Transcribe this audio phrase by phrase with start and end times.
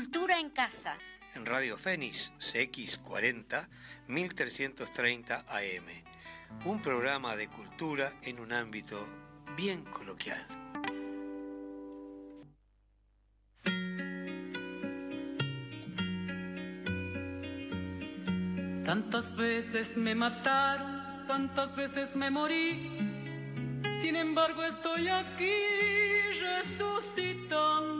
[0.00, 0.96] Cultura en Casa.
[1.34, 3.68] En Radio Fénix CX40
[4.08, 5.84] 1330 AM.
[6.64, 8.96] Un programa de cultura en un ámbito
[9.58, 10.42] bien coloquial.
[18.86, 22.88] Tantas veces me mataron, tantas veces me morí.
[24.00, 25.52] Sin embargo estoy aquí
[26.40, 27.99] resucitando.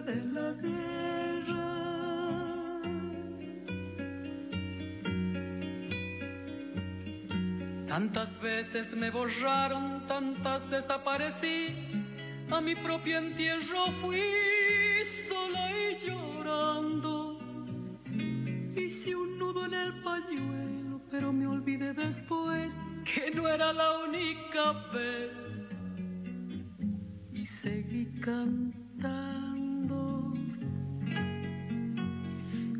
[0.00, 1.70] de la guerra.
[7.86, 11.74] Tantas veces me borraron, tantas desaparecí,
[12.50, 14.20] a mi propio entierro fui
[15.04, 17.40] sola y llorando
[18.76, 24.72] Hice un nudo en el pañuelo, pero me olvidé después que no era la única
[24.92, 25.40] vez.
[27.32, 29.39] Y seguí cantando,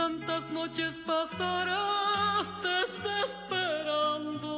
[0.00, 4.52] tantas noches pasarás desesperando.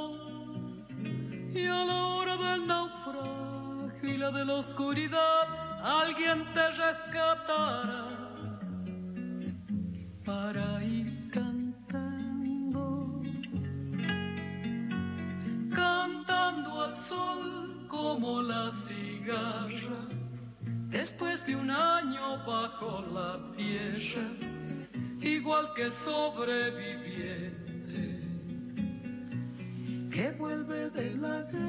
[1.52, 5.44] Y a la hora del naufragio y la de la oscuridad,
[5.82, 8.08] alguien te rescatará
[10.24, 11.10] para ir
[15.74, 20.06] cantando al sol como la cigarra,
[20.88, 24.51] después de un año bajo la tierra,
[25.22, 27.62] igual que sobreviviente
[30.10, 31.62] que vuelve de la guerra.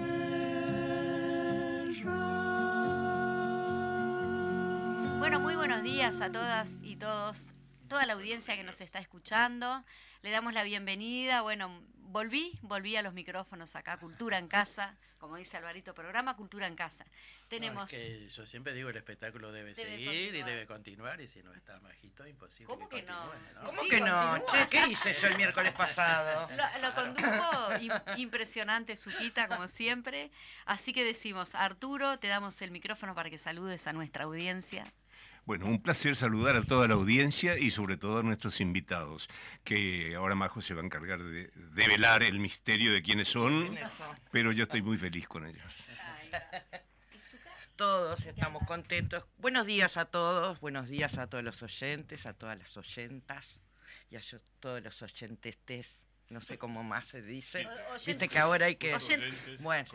[5.20, 7.54] Bueno, muy buenos días a todas y todos,
[7.88, 9.86] toda la audiencia que nos está escuchando.
[10.24, 11.72] Le damos la bienvenida, bueno,
[12.14, 16.76] volví, volví a los micrófonos acá, Cultura en Casa, como dice Alvarito, programa Cultura en
[16.76, 17.06] Casa.
[17.50, 17.90] Tenemos...
[17.90, 21.80] que yo siempre digo, el espectáculo debe, seguir y debe continuar, y si no está
[21.80, 23.32] majito, imposible ¿Cómo que, no?
[23.66, 24.46] ¿Cómo que no?
[24.46, 26.48] Che, ¿qué hice yo el miércoles pasado?
[26.82, 30.32] Lo, condujo impresionante Suquita, como siempre.
[30.66, 34.94] Así que decimos, Arturo, te damos el micrófono para que saludes a nuestra audiencia.
[35.46, 39.30] Bueno, un placer saludar a toda la audiencia y sobre todo a nuestros invitados,
[39.66, 43.78] que ahora Majo se va a encargar de, velar el misterio de quiénes son,
[44.32, 45.76] pero yo estoy muy feliz con ellos.
[47.76, 49.26] Todos estamos contentos.
[49.38, 53.60] Buenos días a todos, buenos días a todos los oyentes, a todas las oyentas
[54.10, 54.22] y a
[54.62, 55.58] todos los oyentes
[56.34, 57.68] no sé cómo más se dice.
[58.06, 58.98] Viste que ahora hay que...
[59.60, 59.88] Bueno,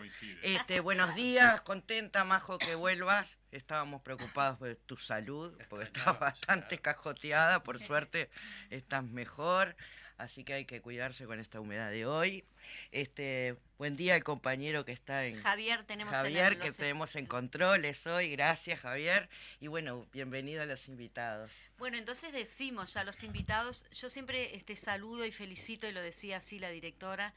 [0.42, 3.38] este, buenos días, contenta, Majo, que vuelvas.
[3.50, 8.30] Estábamos preocupados por tu salud, porque estabas bastante cajoteada, por suerte
[8.70, 9.74] estás mejor
[10.18, 12.44] así que hay que cuidarse con esta humedad de hoy.
[12.92, 18.06] Este, buen día el compañero que está en Javier, tenemos Javier que tenemos en controles
[18.06, 19.28] hoy, gracias Javier
[19.60, 21.52] y bueno, bienvenido a los invitados.
[21.78, 26.38] Bueno, entonces decimos ya los invitados, yo siempre este saludo y felicito y lo decía
[26.38, 27.32] así la directora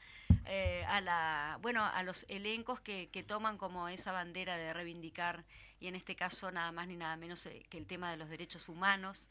[0.46, 5.44] eh, a la bueno, a los elencos que, que toman como esa bandera de reivindicar
[5.80, 8.28] y en este caso nada más ni nada menos eh, que el tema de los
[8.28, 9.28] derechos humanos.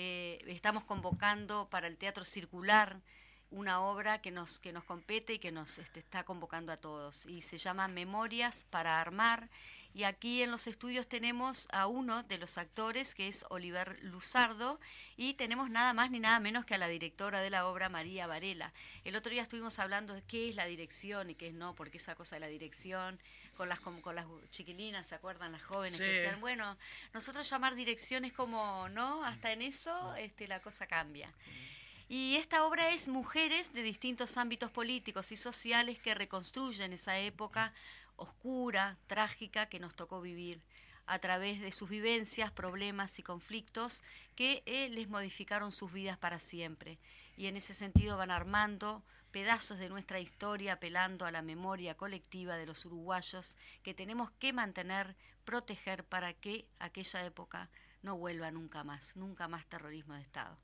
[0.00, 3.00] Eh, estamos convocando para el Teatro Circular
[3.50, 7.26] una obra que nos, que nos compete y que nos este, está convocando a todos.
[7.26, 9.48] Y se llama Memorias para Armar.
[9.92, 14.78] Y aquí en los estudios tenemos a uno de los actores, que es Oliver Luzardo,
[15.16, 18.28] y tenemos nada más ni nada menos que a la directora de la obra, María
[18.28, 18.72] Varela.
[19.02, 21.96] El otro día estuvimos hablando de qué es la dirección y qué es no, porque
[21.96, 23.18] esa cosa de la dirección,
[23.58, 25.50] con las, con, las chiquilinas, ¿se acuerdan?
[25.50, 26.78] Las jóvenes que decían, bueno,
[27.12, 29.24] nosotros llamar dirección es como, ¿no?
[29.24, 31.34] Hasta en eso este, la cosa cambia.
[32.08, 37.74] Y esta obra es mujeres de distintos ámbitos políticos y sociales que reconstruyen esa época
[38.14, 40.60] oscura, trágica que nos tocó vivir
[41.06, 44.04] a través de sus vivencias, problemas y conflictos
[44.36, 46.98] que eh, les modificaron sus vidas para siempre.
[47.36, 52.56] Y en ese sentido van armando pedazos de nuestra historia apelando a la memoria colectiva
[52.56, 57.70] de los uruguayos que tenemos que mantener, proteger para que aquella época
[58.02, 60.58] no vuelva nunca más, nunca más terrorismo de Estado.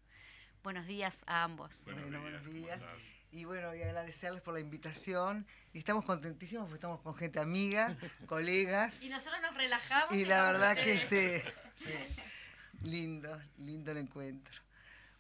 [0.63, 1.85] Buenos días a ambos.
[1.85, 2.83] bueno, buenos días.
[3.31, 5.47] Y bueno, y agradecerles por la invitación.
[5.73, 7.97] Y estamos contentísimos porque estamos con gente amiga,
[8.27, 9.03] colegas.
[9.03, 10.15] Y nosotros nos relajamos.
[10.15, 11.45] Y la verdad que este,
[12.83, 14.55] lindo, lindo el encuentro.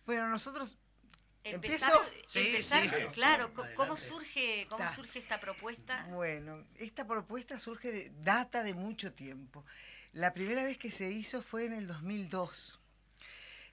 [0.06, 0.78] Bueno, nosotros
[1.44, 1.92] Empezar,
[2.34, 6.06] empezar claro, ¿cómo surge, cómo surge esta propuesta?
[6.10, 9.62] Bueno, esta propuesta surge de data de mucho tiempo.
[10.12, 12.80] La primera vez que se hizo fue en el 2002,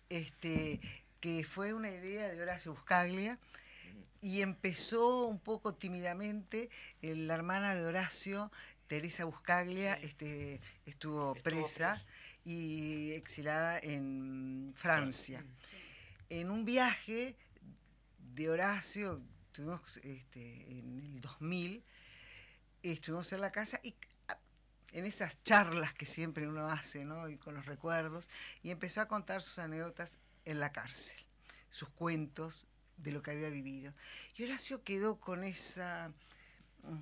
[0.10, 0.82] este,
[1.22, 3.40] que fue una idea de Horacio Buscaglia
[4.20, 6.70] y empezó un poco tímidamente.
[7.02, 8.52] La hermana de Horacio,
[8.88, 12.04] Teresa Buscaglia, este, estuvo, presa,
[12.44, 15.46] y exilada en Francia.
[16.30, 17.36] En un viaje
[18.36, 21.84] de Horacio, estuvimos este, en el 2000,
[22.84, 23.96] estuvimos en la casa y
[24.28, 24.38] ah,
[24.92, 27.30] en esas charlas que siempre uno hace, ¿no?
[27.30, 28.30] Y con los recuerdos,
[28.64, 31.20] y empezó a contar sus anécdotas en la cárcel,
[31.70, 32.68] sus cuentos
[32.98, 33.94] de lo que había vivido.
[34.36, 36.12] Y Horacio quedó con esa
[36.84, 37.00] mm,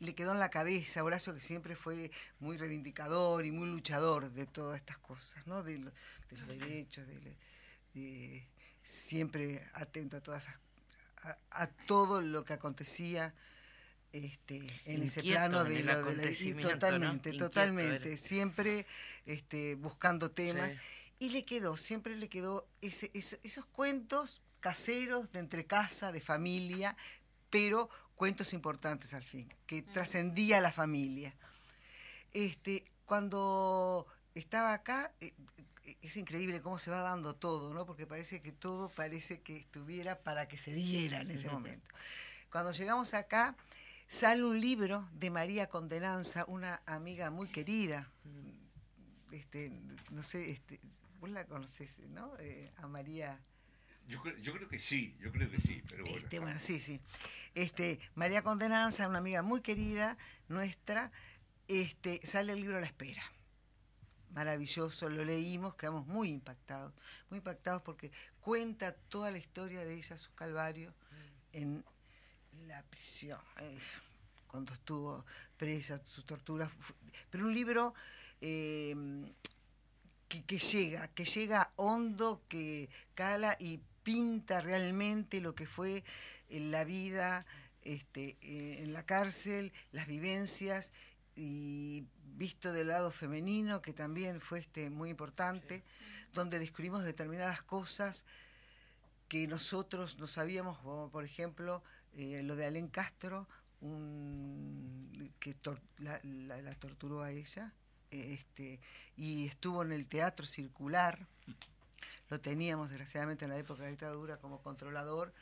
[0.00, 4.46] le quedó en la cabeza, Horacio que siempre fue muy reivindicador y muy luchador de
[4.46, 5.62] todas estas cosas, ¿no?
[5.62, 5.92] de, los
[6.46, 7.06] derechos,
[7.94, 8.46] de,
[8.82, 10.56] siempre atento a todas esas
[11.50, 13.34] a, todo lo que acontecía
[14.12, 16.02] este, en ese plano de, lo,
[16.60, 18.86] totalmente, totalmente, siempre
[19.26, 20.76] este, buscando temas.
[21.18, 26.96] Y le quedó, siempre le quedó ese, esos cuentos caseros de entre casa, de familia,
[27.50, 31.34] pero cuentos importantes al fin, que trascendía la familia.
[32.32, 35.32] Este, cuando estaba acá, eh,
[36.02, 37.86] es increíble cómo se va dando todo, ¿no?
[37.86, 41.88] Porque parece que todo parece que estuviera para que se diera en ese momento.
[42.50, 43.56] Cuando llegamos acá,
[44.06, 48.10] sale un libro de María Condenanza, una amiga muy querida.
[49.30, 49.70] Este,
[50.10, 50.80] no sé, este,
[51.20, 52.32] vos la conocés, ¿no?
[52.38, 53.38] Eh, a María.
[54.06, 56.24] Yo creo, que sí, yo creo que sí, pero bueno.
[56.24, 56.98] Este, bueno, sí, sí.
[57.54, 60.16] Este, María Condenanza, una amiga muy querida
[60.48, 61.12] nuestra,
[61.66, 63.22] este, sale el libro a la espera
[64.30, 66.92] maravilloso, lo leímos, quedamos muy impactados,
[67.30, 68.10] muy impactados porque
[68.40, 70.94] cuenta toda la historia de ella, su calvario,
[71.52, 71.84] en
[72.66, 73.78] la prisión, eh,
[74.46, 75.24] cuando estuvo
[75.56, 76.70] presa, sus torturas,
[77.30, 77.94] pero un libro
[78.40, 79.32] em,
[80.28, 86.04] que, llega, que llega hondo, que cala y pinta realmente lo que fue
[86.48, 87.46] eh, la vida
[87.82, 90.92] este, eh, en la cárcel, las vivencias
[91.38, 92.04] y
[92.36, 95.84] visto del lado femenino, que también fue este muy importante,
[96.34, 98.26] donde descubrimos determinadas cosas
[99.28, 103.46] que nosotros no sabíamos, como por ejemplo eh, lo de Alén Castro,
[105.38, 105.56] que
[105.98, 107.72] la, torturó a ella,
[108.10, 108.80] este,
[109.16, 111.24] y estuvo en el teatro circular,
[112.30, 115.32] lo teníamos desgraciadamente en la época de dictadura como controlador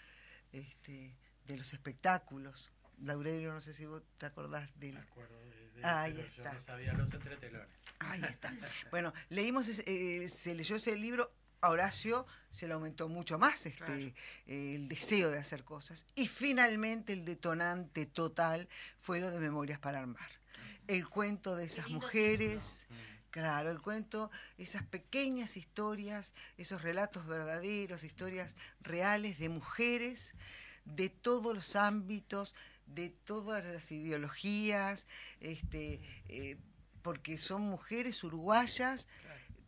[0.53, 1.17] este,
[1.47, 2.71] de los espectáculos.
[3.03, 4.99] Laurelio, no sé si vos te acordás de él.
[5.83, 6.45] Ahí está.
[6.45, 7.69] Yo no sabía los entretelones.
[7.99, 8.53] Ahí está.
[8.91, 14.15] bueno, leímos, eh, se leyó ese libro, a Horacio se le aumentó mucho más este,
[14.47, 16.07] el deseo de hacer cosas.
[16.15, 18.69] Y finalmente el detonante total
[19.01, 20.31] fue lo de Memorias para Armar.
[20.87, 22.87] El cuento de esas mujeres.
[23.31, 30.35] Claro, el cuento, esas pequeñas historias, esos relatos verdaderos, historias reales de mujeres
[30.87, 32.55] de todos los ámbitos,
[32.87, 35.07] de todas las ideologías,
[35.41, 36.57] este, eh,
[37.03, 39.09] porque son mujeres uruguayas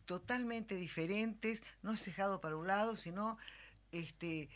[0.05, 3.37] totalmente diferentes, no cejado para un lado, sino
[3.91, 4.49] este,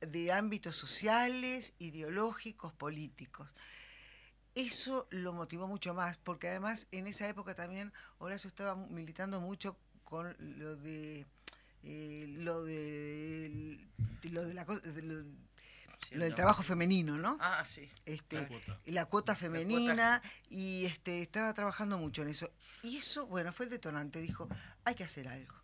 [0.00, 3.54] de ámbitos sociales, ideológicos, políticos.
[4.54, 9.76] Eso lo motivó mucho más, porque además en esa época también Horacio estaba militando mucho
[10.02, 11.24] con lo de
[11.84, 13.78] eh, lo de
[14.24, 14.66] lo de la
[16.10, 17.36] del trabajo femenino, ¿no?
[17.40, 17.88] Ah, sí.
[18.04, 18.48] Este,
[18.86, 19.34] la cuota.
[19.34, 22.50] femenina y este, estaba trabajando mucho en eso.
[22.82, 24.20] Y eso, bueno, fue el detonante.
[24.20, 24.48] Dijo,
[24.84, 25.54] hay que hacer algo.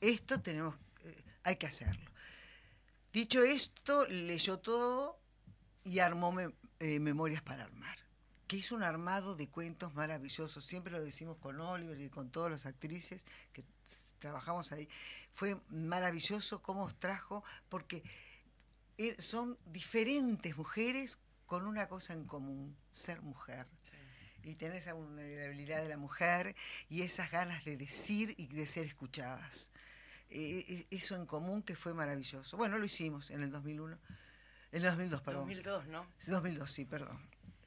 [0.00, 2.10] Esto tenemos, eh, hay que hacerlo.
[3.12, 5.18] Dicho esto, leyó todo
[5.82, 6.34] y armó
[6.78, 7.98] eh, Memorias para Armar,
[8.46, 10.64] que hizo un armado de cuentos maravillosos.
[10.64, 13.64] Siempre lo decimos con Oliver y con todas las actrices que
[14.18, 14.88] trabajamos ahí.
[15.32, 18.02] Fue maravilloso cómo os trajo, porque
[19.18, 23.66] son diferentes mujeres con una cosa en común, ser mujer.
[24.44, 26.54] y tener esa vulnerabilidad de la mujer
[26.88, 29.70] y esas ganas de decir y de ser escuchadas.
[30.30, 32.56] Eh, eh, eso en común que fue maravilloso.
[32.56, 33.98] Bueno, lo hicimos en el 2001,
[34.72, 35.40] en el 2002, perdón.
[35.42, 36.06] 2002, ¿no?
[36.26, 37.20] 2002, sí, perdón.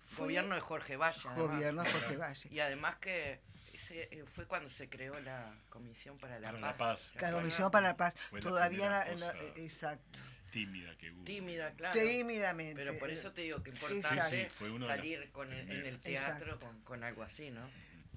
[0.08, 1.20] Fue Gobierno de Jorge Valle.
[1.36, 2.50] Gobierno de Jorge Valle.
[2.52, 3.42] Y además que
[3.74, 6.62] ese, eh, fue cuando se creó la Comisión para la Para Paz.
[6.62, 7.00] la Paz.
[7.16, 7.32] ¿se La?
[7.34, 8.16] Comisión para la Paz.
[8.30, 9.34] Fue la Todavía era- cosa.
[9.58, 10.20] exacto.
[10.52, 11.24] Tímida que hubo.
[11.24, 12.00] Tímida, claro.
[12.00, 12.76] Tímidamente.
[12.76, 16.60] Pero por eso te digo que importante Sí, sí, salir con el- en el teatro
[16.60, 17.68] con, con algo así, ¿no?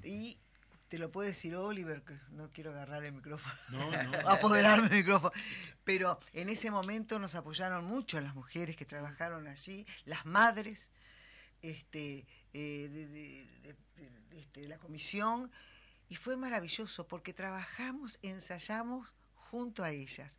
[0.02, 0.38] Y
[0.88, 4.12] te lo puede decir Oliver, que no quiero agarrar el micrófono, No, no.
[4.28, 5.32] apoderarme del micrófono.
[5.84, 10.90] Pero en ese momento nos apoyaron mucho las mujeres que trabajaron allí, las madres
[11.62, 15.50] este, eh, de, de- de- de- de- este, de la comisión.
[16.08, 20.38] Y fue maravilloso porque trabajamos, ensayamos junto a ellas.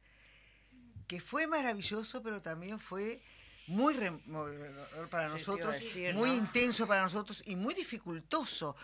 [1.07, 3.21] Que fue maravilloso, pero también fue
[3.67, 6.35] muy removedor para Sí, nosotros, decir, muy ¿no?
[6.35, 8.75] intenso para nosotros y muy dificultoso.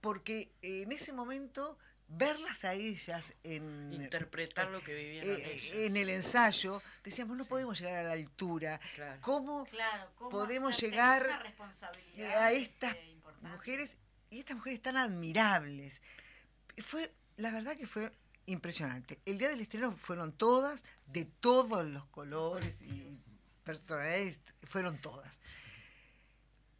[0.00, 5.74] Porque en ese momento, verlas a ellas en, Interpretar lo que vivían eh, ellas.
[5.76, 8.80] en el ensayo, decíamos, no podemos llegar a la altura.
[8.94, 9.20] Claro.
[9.22, 11.28] ¿Cómo Claro, ¿cómo Podemos llegar
[12.36, 13.48] a estas importante.
[13.48, 13.96] mujeres
[14.30, 16.00] y estas mujeres tan admirables?
[16.78, 18.12] Fue, la verdad que fue
[18.48, 19.20] impresionante.
[19.24, 23.22] El día del estreno fueron todas, de todos los colores y
[23.64, 25.40] personalidades, fueron todas.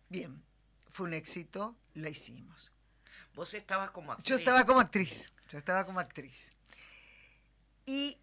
[0.08, 0.42] Bien,
[0.90, 2.72] fue un éxito, la hicimos.
[3.34, 4.28] Vos estabas como actriz.
[4.28, 6.52] Yo estaba como actriz, yo estaba como actriz.
[7.84, 8.18] Y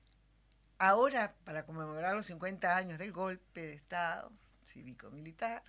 [0.79, 4.31] ahora, para conmemorar los 50 años del golpe de Estado
[4.63, 5.63] cívico-militar,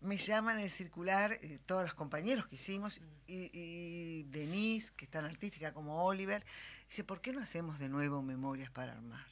[0.00, 5.10] me llaman el circular, eh, todos los compañeros que hicimos, y, y Denise, que es
[5.10, 6.44] tan artística como Oliver,
[6.88, 9.26] dice, ¿por qué no hacemos de nuevo Memorias para Armar?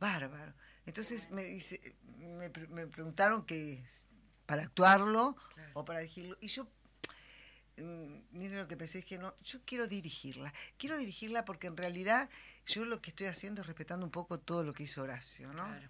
[0.00, 0.52] Bárbaro.
[0.84, 3.84] Entonces me, dice, me, me preguntaron que
[4.46, 5.70] para actuarlo Claro.
[5.74, 6.64] o para dirigirlo, y yo
[7.76, 10.52] mm, miren lo que pensé es que no, yo quiero dirigirla.
[10.76, 12.28] Quiero dirigirla porque en realidad
[12.66, 15.64] yo lo que estoy haciendo es respetando un poco todo lo que hizo Horacio, ¿no?
[15.64, 15.88] Claro.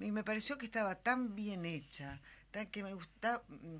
[0.00, 3.76] Y me pareció que estaba tan bien hecha, tan que me gustaba, mm,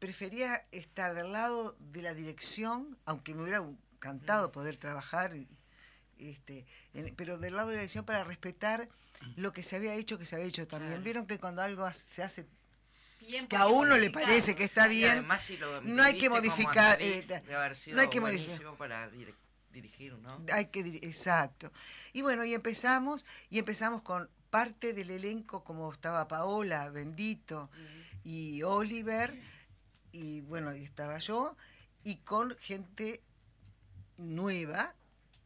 [0.00, 3.64] prefería estar del lado de la dirección, aunque me hubiera
[4.08, 5.32] encantado poder trabajar,
[6.18, 8.88] este, en- pero del lado de la dirección para respetar
[9.36, 10.92] lo que se había hecho, que se había hecho también.
[10.92, 11.04] Claro.
[11.04, 12.46] Vieron que cuando algo se hace
[13.20, 16.28] Bien que a uno le parece que está bien, además, si lo no hay que
[16.28, 18.48] modificar, eh, debe haber sido no hay que modificar.
[18.48, 19.34] buenísimo para dir-
[19.72, 20.42] dirigir, ¿no?
[20.52, 21.72] Hay que dir- exacto.
[22.12, 27.70] Y bueno, y empezamos, y empezamos con parte del elenco, como estaba Paola, Bendito,
[28.24, 29.34] y Oliver,
[30.12, 31.56] y bueno, y estaba yo,
[32.04, 33.22] y con gente
[34.18, 34.94] nueva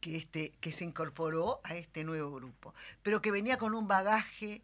[0.01, 2.73] que este, que se incorporó a este nuevo grupo,
[3.03, 4.61] pero que venía con un bagaje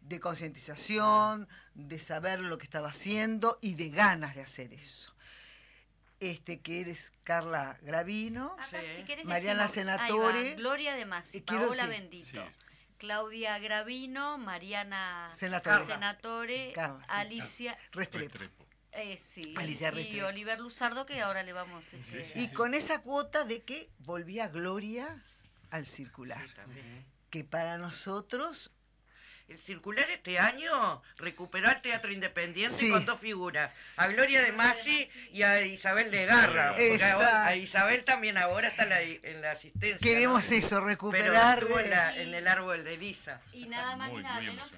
[0.00, 5.14] de concientización, de saber lo que estaba haciendo y de ganas de hacer eso.
[6.18, 8.76] Este que eres Carla Gravino, Sí.
[9.06, 10.54] si Mariana decimos, ahí va, Senatore.
[10.54, 12.38] Gloria de Masi, quiero Paola Bendito, Sí.
[12.98, 15.84] Claudia Gravino, Mariana Senatore.
[15.84, 17.06] Senatore, Carla, sí.
[17.08, 18.18] Alicia, Restrepo.
[18.38, 18.61] Restrepo.
[18.92, 20.20] Eh, sí, Alicia y.
[20.20, 24.48] Oliver Luzardo, que ahora le vamos este, sí, Y con esa cuota de que volvía
[24.48, 25.22] Gloria
[25.70, 27.04] al circular, Sí, también.
[27.30, 28.70] que para nosotros
[29.48, 32.90] El circular este año recuperó al Teatro Independiente Sí.
[32.90, 36.68] con dos figuras, a Gloria de Masi y a Isabel de Garra.
[36.70, 37.16] porque Exacto.
[37.16, 39.98] ahora- a Isabel también ahora está en la, en la asistencia.
[39.98, 40.56] queremos ¿no?
[40.56, 41.58] eso, Pero recuperar.
[41.58, 43.40] estuvo en, la- en el árbol de Lisa.
[43.52, 44.70] Y nada más Muy, ni nada muy menos.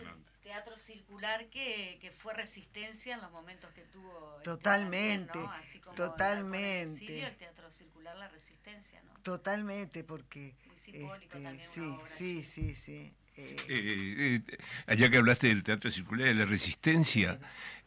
[0.45, 4.37] Teatro circular que, que fue resistencia en los momentos que tuvo.
[4.41, 5.51] este, Totalmente, ¿no?
[5.51, 6.83] Así como con el totalmente.
[6.93, 9.13] exilio, el teatro circular, la resistencia, ¿no?
[9.23, 12.43] Totalmente, porque Muy simbólico este, también una sí, obra sí, allí.
[12.45, 13.13] sí, sí.
[13.37, 17.41] eh, Eh, eh, allá que hablaste del teatro circular de la resistencia,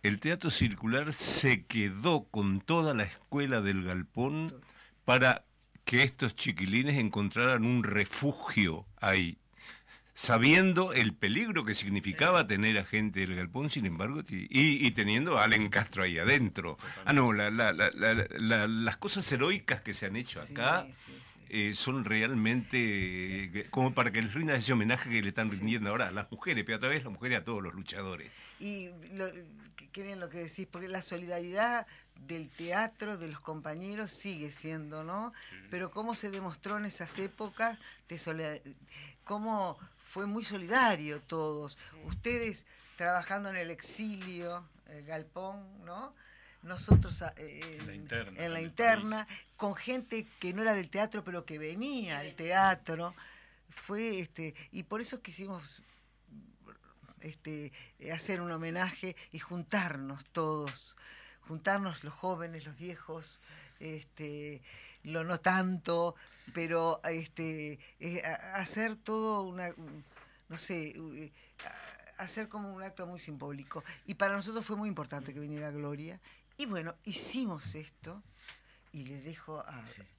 [0.04, 4.54] el teatro circular se quedó con toda la escuela del galpón
[5.06, 5.46] para
[5.86, 9.38] que estos chiquilines encontraran un refugio ahí,
[10.20, 15.38] sabiendo el peligro que significaba tener a gente del galpón, sin embargo, y, y teniendo
[15.38, 16.80] a Allen Castro ahí adentro.
[17.06, 20.88] Ah, no, la- la- la- la- la- las cosas heroicas que se han hecho acá
[20.92, 21.40] sí, sí.
[21.50, 25.92] eh, son realmente eh, como para que les rinda ese homenaje que le están rindiendo
[25.92, 28.32] ahora a las mujeres, pero a través de las mujeres a todos los luchadores.
[28.60, 29.28] Y lo,
[29.92, 31.86] qué- bien lo que decís, porque la solidaridad
[32.28, 35.32] del teatro, de los compañeros, sigue siendo, ¿no?
[35.70, 37.78] Pero cómo se demostró en esas épocas,
[38.10, 38.62] de solidar-
[39.24, 41.78] cómo fue muy solidario todos.
[42.06, 46.14] Ustedes trabajando en el exilio, el galpón, ¿no?
[46.64, 50.62] Nosotros a- eh, En la interna, en la en el interna, con gente que no
[50.64, 53.14] era del teatro, pero que venía al teatro.
[53.70, 55.84] Fue este, y por eso quisimos
[57.22, 57.72] este,
[58.14, 60.98] hacer un homenaje y juntarnos todos,
[61.48, 63.42] juntarnos los jóvenes, los viejos,
[63.80, 64.62] este,
[65.08, 66.16] lo no tanto,
[66.54, 67.80] pero este,
[68.54, 69.70] hacer todo una,
[70.50, 70.94] no sé,
[72.18, 73.84] hacer como un acto muy simbólico.
[74.06, 76.20] Y para nosotros fue muy importante que viniera Gloria.
[76.58, 78.22] Y bueno, hicimos esto
[78.98, 79.64] y le dejo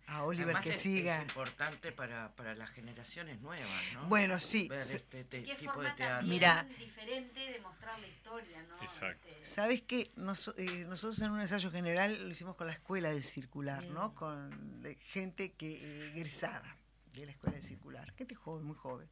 [0.06, 1.16] a, Oliver que siga.
[1.16, 4.04] Es importante para, para las generaciones nuevas, ¿no?
[4.06, 4.68] Bueno, sí.
[4.72, 6.28] este, tipo de teatro.
[6.28, 8.80] Mira, diferente de mostrar la historia, ¿no?
[8.80, 9.26] Exacto.
[9.28, 10.12] Este, Sabes que
[10.56, 14.14] eh, nosotros en un ensayo general lo hicimos con la escuela del circular, ¿no?
[14.14, 16.76] Con gente que eh, egresada
[17.12, 19.08] de la escuela del circular, gente joven, muy joven.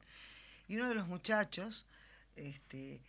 [0.68, 1.86] Y uno de los muchachos,
[2.36, 3.00] este,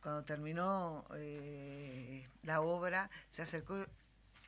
[0.00, 3.86] cuando terminó eh, la obra, se acercó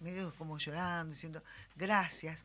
[0.03, 1.43] medio como llorando, diciendo
[1.77, 2.45] gracias,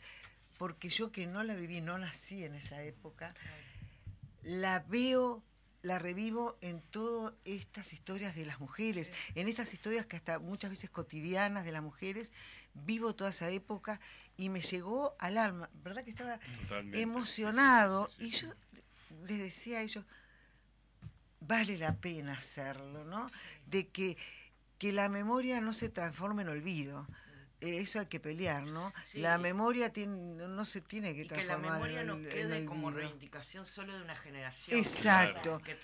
[0.58, 3.36] porque yo que no la viví, no nací en esa época,
[4.44, 5.44] la veo,
[5.82, 10.70] la revivo en todas estas historias de las mujeres, en estas historias que hasta muchas
[10.70, 12.32] veces cotidianas de las mujeres,
[12.74, 14.00] vivo toda esa época
[14.36, 16.40] y me llegó al alma, ¿verdad que estaba
[16.94, 18.10] emocionado?
[18.20, 18.48] y yo
[19.26, 20.06] les decía a ellos,
[21.40, 23.30] vale la pena hacerlo, ¿no?
[23.66, 24.18] De que,
[24.78, 27.08] que la memoria no se transforme en olvido
[27.62, 28.94] eso hay que pelear, ¿no?
[29.14, 31.60] La memoria tiene, no se tiene que transformar.
[31.60, 34.78] que la memoria no quede como reivindicación solo de una generación.
[34.78, 35.60] Exacto.
[35.60, 35.78] Que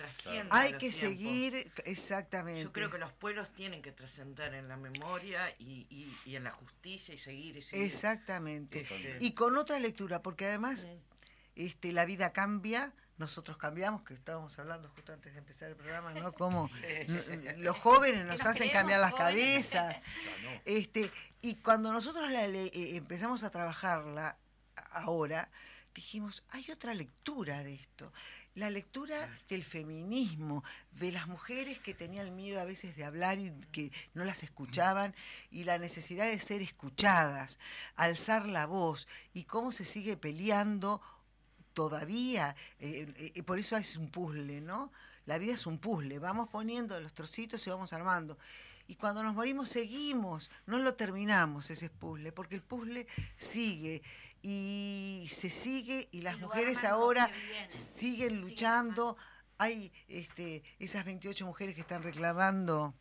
[0.50, 2.62] hay que seguir, exactamente.
[2.62, 5.86] Yo creo que los pueblos tienen que trascender en la memoria y,
[6.24, 7.84] y, en la justicia y seguir y seguir.
[7.84, 8.82] Exactamente.
[8.82, 10.86] Este, y con otra lectura, porque además
[11.56, 16.12] este, la vida cambia nosotros cambiamos, que estábamos hablando justo antes de empezar el programa,
[16.12, 16.32] ¿no?
[16.34, 16.70] Cómo
[17.58, 20.00] los jóvenes nos hacen cambiar las cabezas.
[20.64, 21.10] Este,
[21.42, 24.36] y cuando nosotros la eh, empezamos a trabajarla
[24.90, 25.50] ahora,
[25.94, 28.12] dijimos, hay otra lectura de esto.
[28.54, 33.52] La lectura del feminismo, de las mujeres que tenían miedo a veces de hablar y
[33.72, 35.14] que no las escuchaban,
[35.50, 37.58] y la necesidad de ser escuchadas,
[37.96, 41.02] alzar la voz, y cómo se sigue peleando
[41.74, 44.90] todavía, eh, eh, por eso es un puzzle, ¿no?
[45.26, 48.38] La vida es un puzzle, vamos poniendo los trocitos y vamos armando.
[48.86, 54.02] Y cuando nos morimos seguimos, no lo terminamos ese puzzle, porque el puzzle sigue
[54.42, 57.30] y se sigue y las mujeres ahora
[57.68, 59.16] siguen luchando.
[59.56, 62.94] Hay este, esas 28 mujeres que están reclamando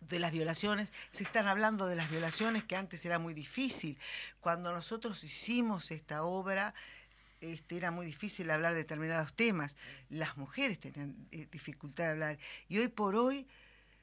[0.00, 3.98] de las violaciones, se están hablando de las violaciones que antes era muy difícil.
[4.40, 6.74] Cuando nosotros hicimos esta obra,
[7.40, 9.76] este, era muy difícil hablar de determinados temas.
[10.08, 12.38] Las mujeres tenían eh, dificultad de hablar.
[12.68, 13.46] Y hoy por hoy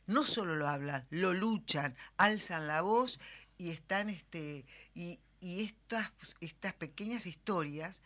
[0.08, 3.20] no solo lo hablan, lo luchan, alzan la voz
[3.58, 8.02] y están este y, estas, estas pequeñas historias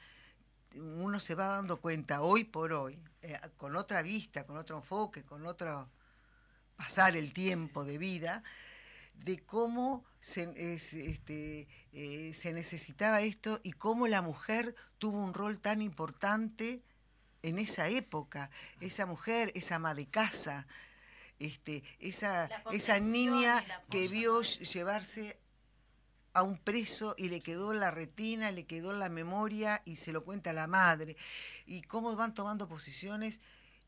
[0.75, 5.23] uno se va dando cuenta hoy por hoy, eh, con otra vista, con otro enfoque,
[5.23, 5.89] con otro
[6.75, 8.43] pasar el tiempo de vida,
[9.23, 15.59] de cómo se, este, eh, se necesitaba esto y cómo la mujer tuvo un rol
[15.59, 16.81] tan importante
[17.41, 18.49] en esa época.
[18.79, 20.67] Esa mujer, esa ama de casa,
[21.39, 25.39] este, esa, esa niña que vio llevarse
[26.33, 30.23] a un preso y le quedó la retina, le quedó la memoria y se lo
[30.23, 31.17] cuenta a la madre.
[31.65, 33.39] Y cómo van tomando posiciones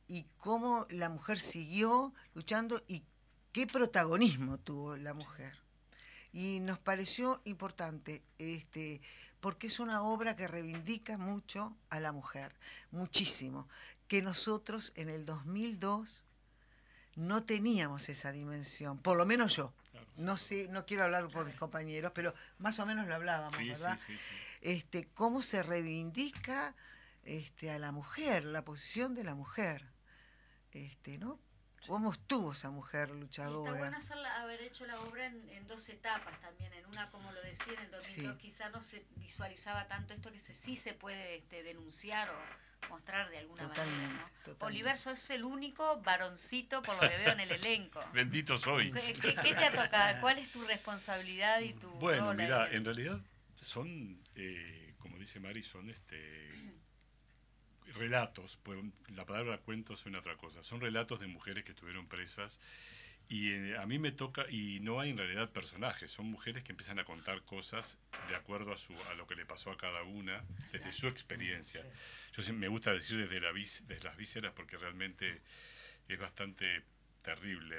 [0.08, 3.04] y cómo la mujer siguió luchando y
[3.52, 5.58] qué protagonismo tuvo la mujer.
[6.34, 9.02] Y nos pareció importante, este,
[9.42, 12.56] porque es una obra que reivindica mucho a la mujer,
[12.92, 13.68] muchísimo,
[14.08, 16.24] que nosotros en el 2002
[17.16, 19.74] no teníamos esa dimensión, por lo menos yo.
[20.16, 24.00] No sé, no quiero hablar por mis compañeros, pero más o menos lo hablábamos, ¿verdad?
[24.62, 26.76] este, cómo se reivindica
[27.24, 29.86] este, a la mujer, la posición de la mujer.
[30.72, 31.40] Este, ¿no?
[31.88, 33.72] ¿Cómo estuvo esa mujer luchadora?
[33.72, 36.74] Y está bueno haber hecho la obra en, dos etapas también.
[36.74, 40.40] En una, como lo decía, en el 2002 quizá no se visualizaba tanto esto que
[40.40, 44.32] se, sí se puede este, denunciar o mostrar de alguna manera.
[44.48, 44.56] ¿no?
[44.60, 48.04] Oliver, sos el único varoncito por lo que veo en el elenco.
[48.14, 48.92] Bendito soy.
[48.92, 50.22] ¿Qué, te ha tocado?
[50.22, 53.20] ¿Cuál es tu responsabilidad y tu Bueno, mira, en realidad
[53.56, 56.52] son, eh, como dice Mari, son este
[57.96, 58.80] relatos, pues
[59.16, 62.60] la palabra cuento suena otra cosa, son relatos de mujeres que estuvieron presas
[63.28, 66.74] y eh, a mí me toca, y no hay en realidad personajes, son mujeres que
[66.74, 70.04] empiezan a contar cosas de acuerdo a, su, a lo que le pasó a cada
[70.04, 71.86] una, desde su experiencia.
[72.34, 75.42] Yo me gusta decir desde, la, desde las vísceras porque realmente
[76.08, 76.84] es bastante
[77.22, 77.78] terrible.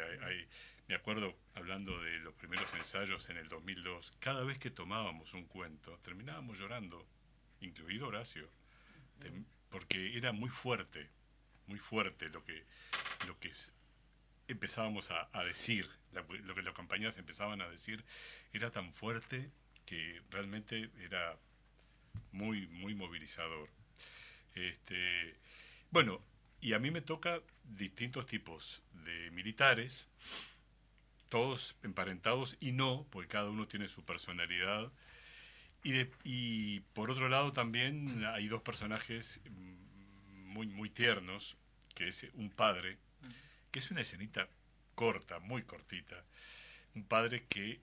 [0.89, 5.45] me acuerdo hablando de los primeros ensayos en el 2002, cada vez que tomábamos un
[5.45, 7.07] cuento, terminábamos llorando,
[7.61, 8.49] incluido Horacio
[9.73, 11.09] porque era muy fuerte,
[11.67, 12.65] muy fuerte lo que,
[13.27, 13.51] lo que
[14.47, 18.05] empezábamos a, decir, lo que las compañeras empezaban a decir,
[18.53, 19.51] era tan fuerte
[19.87, 21.37] que realmente era
[22.33, 23.71] muy, muy movilizador.
[24.55, 25.35] Este,
[25.91, 26.23] bueno,
[26.61, 30.07] y a mí me toca distintos tipos de militares,
[31.31, 34.93] todos emparentados y no, porque cada uno tiene su personalidad.
[35.83, 39.41] Y, de- y por otro lado también hay dos personajes
[40.45, 41.57] muy, muy tiernos,
[41.95, 42.99] que es un padre,
[43.71, 44.49] que es una escenita
[44.95, 46.25] corta, muy cortita.
[46.95, 47.81] Un padre que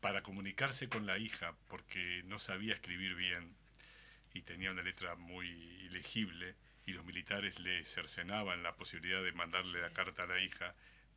[0.00, 3.54] para comunicarse con la hija, porque no sabía escribir bien
[4.34, 6.54] y tenía una letra muy ilegible,
[6.86, 10.74] y los militares le cercenaban la posibilidad de mandarle la carta a la hija,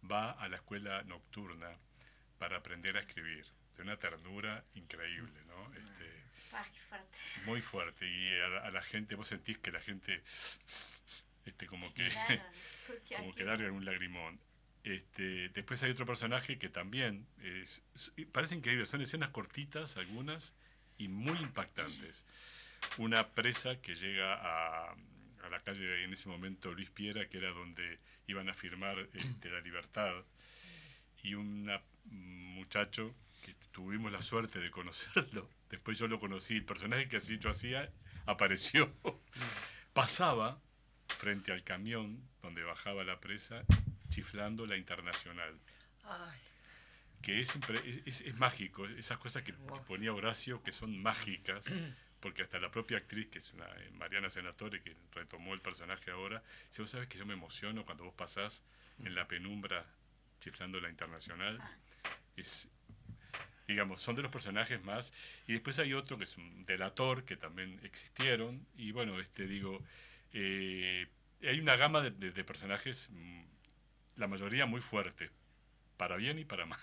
[0.09, 1.77] va a la escuela nocturna
[2.39, 3.45] para aprender a escribir,
[3.77, 5.73] de una ternura increíble, ¿no?
[5.75, 6.21] Este,
[6.53, 7.17] Ay, qué fuerte.
[7.45, 10.21] muy fuerte, y a, la- a la gente, vos sentís que la gente,
[11.45, 12.41] este, como que Claro,
[13.17, 14.39] como que larga un lagrimón.
[14.83, 17.81] Este, después hay otro personaje que también es-
[18.31, 20.53] parece increíble, son escenas cortitas algunas
[20.97, 22.25] y muy impactantes.
[22.97, 24.91] Una presa que llega a,
[25.43, 29.49] a la calle en ese momento Luis Piera, que era donde iban a firmar este,
[29.51, 30.13] la libertad,
[31.23, 31.69] y un
[32.05, 37.37] muchacho que tuvimos la suerte de conocerlo, después yo lo conocí, el personaje que así
[37.37, 37.91] yo hacía
[38.25, 38.93] apareció,
[39.93, 40.61] pasaba
[41.17, 43.63] frente al camión donde bajaba la presa,
[44.09, 45.59] chiflando la internacional,
[46.03, 46.39] Ay,
[47.21, 47.51] que es,
[48.05, 51.65] es, mágico, esas cosas que, que ponía Horacio que son mágicas,
[52.19, 56.11] porque hasta la propia actriz, que es una eh, Mariana Senatore, que retomó el personaje
[56.11, 58.63] ahora, dice, vos sabes que yo me emociono cuando vos pasás
[58.99, 59.85] en la penumbra
[60.39, 61.59] chiflando la internacional,
[62.35, 62.67] es,
[63.67, 65.13] digamos, son de los personajes más,
[65.47, 69.83] y después hay otro que es un delator, que también existieron, y bueno, este digo,
[70.33, 71.07] eh,
[71.43, 73.41] hay una gama de, de- personajes, mm,
[74.17, 75.31] la mayoría muy fuerte,
[75.97, 76.79] para bien y para mal.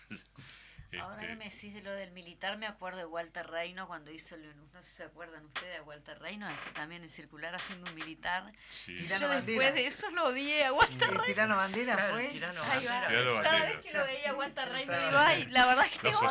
[1.01, 4.11] Ahora Este, que me decís de lo del militar, me acuerdo de Walter Reino cuando
[4.11, 4.42] hizo el.
[4.72, 8.53] No sé si se acuerdan ustedes de Walter Reino, también en circular haciendo un militar.
[8.70, 8.96] sí.
[8.96, 9.44] Tirano yo Bandera.
[9.64, 12.29] después de eso lo odié a Walter El tirano bandera claro, fue.
[12.29, 13.42] tirano bandera.
[13.42, 15.92] Cada vez que lo veía a Walter Sí, Reino, sí, digo, ay, la verdad es
[15.92, 16.29] que te Lo odio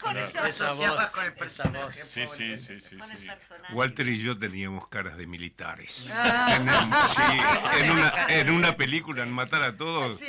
[0.00, 0.20] con claro.
[0.20, 1.92] esa Esa asociaba voz, con el personaje.
[2.04, 3.74] Sí, sí, sí, sí, con el personaje.
[3.74, 6.06] Walter y yo teníamos caras de militares.
[6.12, 6.54] Ah.
[6.56, 10.20] En, sí, en una, en una película, en Matar a Todos,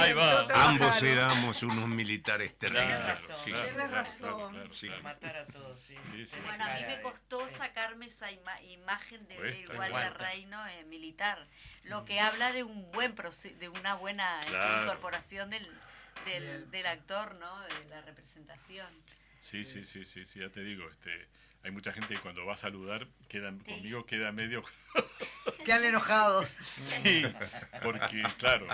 [0.55, 2.87] ambos éramos unos militares terribles.
[2.87, 3.35] Claro, razón.
[3.45, 3.51] sí.
[3.51, 4.19] claro, Tienes claro, razón.
[4.35, 4.87] claro, claro, Sí.
[4.87, 5.03] claro.
[5.03, 5.95] Matar a todos, sí.
[6.11, 10.17] Sí, sí, Bueno, a mí me costó sacarme esa ima- imagen de Cuesta, Walter.
[10.17, 11.45] Reino eh, militar,
[11.83, 14.83] lo que habla de un buen de una buena Claro.
[14.83, 15.67] incorporación del,
[16.25, 17.59] del, del actor, ¿no?
[17.61, 18.87] De la representación.
[19.41, 21.27] Sí, sí, sí, sí, sí, ya te digo, este,
[21.63, 24.63] hay mucha gente que cuando va a saludar, queda, conmigo queda medio...
[25.65, 26.55] Quedan enojados.
[26.83, 27.23] Sí,
[27.83, 28.65] porque claro,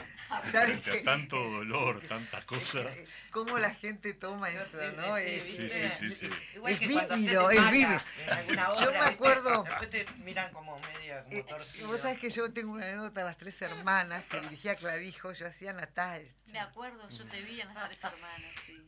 [1.03, 2.87] tanto dolor, tantas cosas...
[3.31, 5.17] ¿Cómo la gente toma eso, no?
[5.17, 6.29] Es- Sí, sí, sí, sí.
[6.67, 8.01] Es vívido, es vívido.
[8.27, 11.45] en alguna Yo me acuerdo- Después te miran como media, como Eh.
[11.85, 15.47] Vos sabés que yo tengo una anécdota de las tres hermanas que dirigía Clavijo, yo
[15.47, 16.31] hacía Natalia.
[16.53, 18.81] Me acuerdo, yo te vi en las tres hermanas, sí.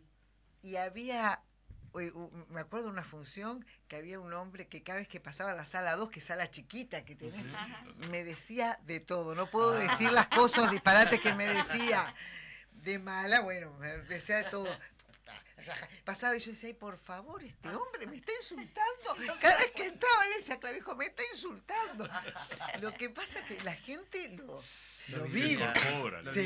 [0.62, 1.42] Y había,
[2.50, 5.56] me acuerdo de una función que había un hombre que cada vez que pasaba a
[5.56, 7.46] la sala 2, que es sala chiquita que tenés,
[8.10, 9.36] me decía de todo.
[9.36, 12.14] No puedo decir las cosas disparates que me decía.
[12.84, 14.68] De mala, bueno, me decía de todo.
[16.06, 19.18] Pasaba y yo decía, ay, por favor, este hombre me está insultando.
[19.42, 22.08] Cada vez que entraba él decía, Clavijo, me está insultando.
[22.80, 24.62] Lo que pasa es que la gente lo,
[25.10, 25.66] lo vive.
[26.22, 26.40] lo Sí,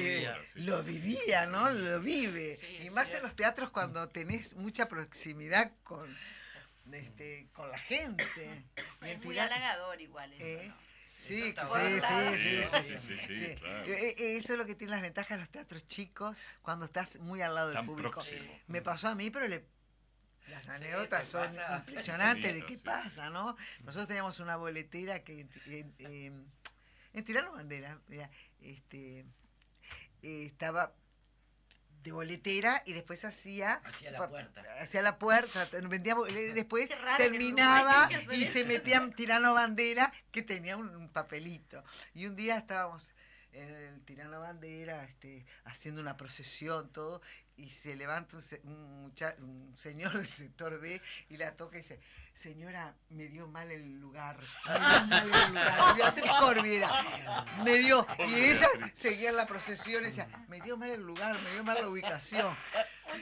[0.91, 1.69] vivía, ¿no?
[1.71, 2.57] Lo vive.
[2.61, 6.15] Sí, y más en los teatros cuando tenés mucha proximidad con,
[6.91, 8.63] este, con la gente.
[9.01, 10.75] Es muy halagador igual eso, Eh, ¿no?
[11.15, 13.55] Sí, sí, sí, sí, Sí, sí, sí, sí, sí, sí.
[13.55, 13.85] claro.
[13.85, 17.17] Eh, eh, Eso es lo que tiene las ventajas de los teatros chicos cuando estás
[17.19, 18.11] muy al lado del Tan público.
[18.11, 18.59] próximo.
[18.67, 19.65] Me pasó a mí, pero le-
[20.47, 22.83] las anécdotas son impresionantes de qué sí.
[22.83, 23.55] pasa, ¿no?
[23.81, 26.31] Nosotros teníamos una boletera que eh, eh,
[27.13, 28.29] en Tirano Bandera, mira,
[28.61, 29.25] este,
[30.21, 30.93] eh, estaba
[32.03, 34.63] de boletera y después hacía Hacia la puerta.
[34.79, 40.41] hacia la puerta, te- vendía bo- le- después terminaba y se metían tirano bandera que
[40.41, 41.83] tenía un, un papelito.
[42.15, 43.13] Y un día estábamos
[43.53, 47.21] en el tirano bandera este, haciendo una procesión, todo,
[47.55, 51.81] y se levanta un, un mucha- un señor del sector B y la toca y
[51.81, 51.99] dice,
[52.33, 54.37] señora, me dio mal el lugar,
[55.07, 59.45] me dio mal el lugar, Beatriz Corbi era, me dio, y ella seguía en la
[59.45, 62.55] procesión y decía, me dio mal el lugar, me dio mal la ubicación.
[63.13, 63.21] Un.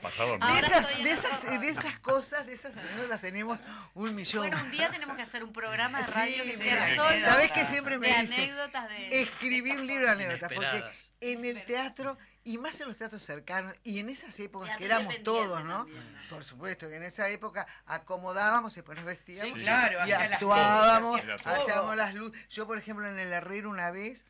[0.00, 1.58] Pasaba De esas, de, esas, foto.
[1.58, 3.60] de esas cosas, de esas anécdotas tenemos
[3.94, 4.48] un millón.
[4.48, 7.24] Bueno, un día tenemos que hacer un programa de Sí, radio que mira, sea solo
[7.24, 8.40] ¿sabés que siempre me de dicen?
[8.44, 9.22] anécdotas de...
[9.22, 10.84] Escribir un libro de anécdotas, porque
[11.20, 12.16] en el teatro,
[12.52, 15.78] y más en los teatros cercanos, y en esas épocas que éramos todos, ¿no?
[15.84, 16.28] también, ¿no?
[16.30, 19.64] Por supuesto que en esa época acomodábamos y después nos vestíamos Sí, Sí.
[19.64, 22.40] claro, y las actuábamos, cosas, hacíamos las luces.
[22.50, 24.24] Yo, por ejemplo, en el Herrero una vez,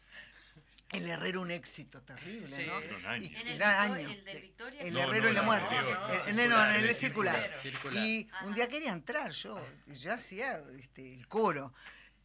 [0.90, 2.66] el Herrero un éxito terrible, Sí.
[2.66, 2.80] ¿no?
[2.80, 3.30] Fueron años.
[3.40, 4.08] En el, Era Victor- año.
[4.10, 4.80] el Victoria.
[4.82, 5.74] El No, Herrero no, y la no, muerte.
[5.74, 7.50] no, Eh, no, eh, no, no, en el el circular.
[7.60, 8.04] circular.
[8.04, 8.46] Y Ajá.
[8.46, 11.74] un día quería entrar yo, yo hacía este, el coro.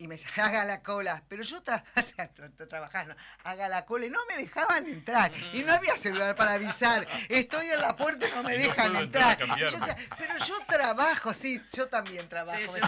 [0.04, 1.24] Y me decían, haga la cola.
[1.30, 4.06] Pero yo tra o sea, tra- tra- trabajando, haga la cola.
[4.06, 5.32] Y no me dejaban entrar.
[5.54, 7.08] Y no había celular para avisar.
[7.30, 9.80] Estoy en la puerta y no me no dejan entrar yo
[10.18, 12.60] pero yo trabajo, sí, yo también trabajo.
[12.76, 12.88] Sí, sí.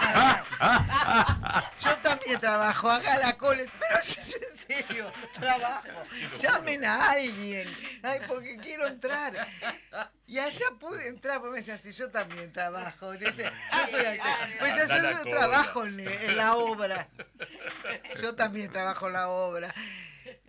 [1.79, 3.63] yo también trabajo, haga la cola.
[3.79, 5.87] Pero yo, yo en serio, trabajo.
[6.39, 7.73] Llamen a alguien.
[8.03, 9.47] Ay, porque quiero entrar.
[10.27, 13.11] Y allá pude entrar, porque me decían, sí, yo también trabajo.
[13.11, 13.43] ¿viste?
[13.71, 14.57] Yo soy actor.
[14.59, 14.85] Pues yo,
[15.23, 17.07] yo trabajo en, en la obra.
[18.21, 19.73] Yo también trabajo en la obra.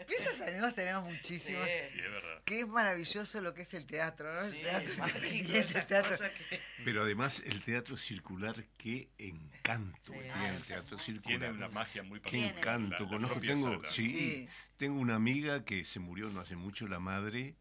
[0.07, 1.65] Piezas anécdotas tenemos muchísimas.
[1.67, 2.43] Sí, es verdad.
[2.45, 4.41] Que es maravilloso lo que es el teatro, ¿no?
[4.47, 10.19] El Sí, teatro es el que- Pero además el teatro circular, qué encanto Sí.
[10.21, 11.39] tiene el teatro circular.
[11.41, 12.59] Tiene una magia muy Qué particular.
[12.59, 12.95] encanto.
[12.95, 14.49] La- la Conozco, tengo, Sí.
[14.79, 17.55] tengo una amiga que se murió no hace mucho, la madre,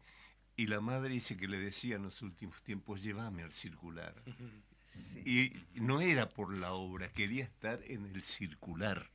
[0.56, 4.14] y la madre dice que le decía en los últimos tiempos, llévame al circular.
[4.86, 5.52] Sí.
[5.74, 9.10] Y no era por la obra, quería estar en el circular.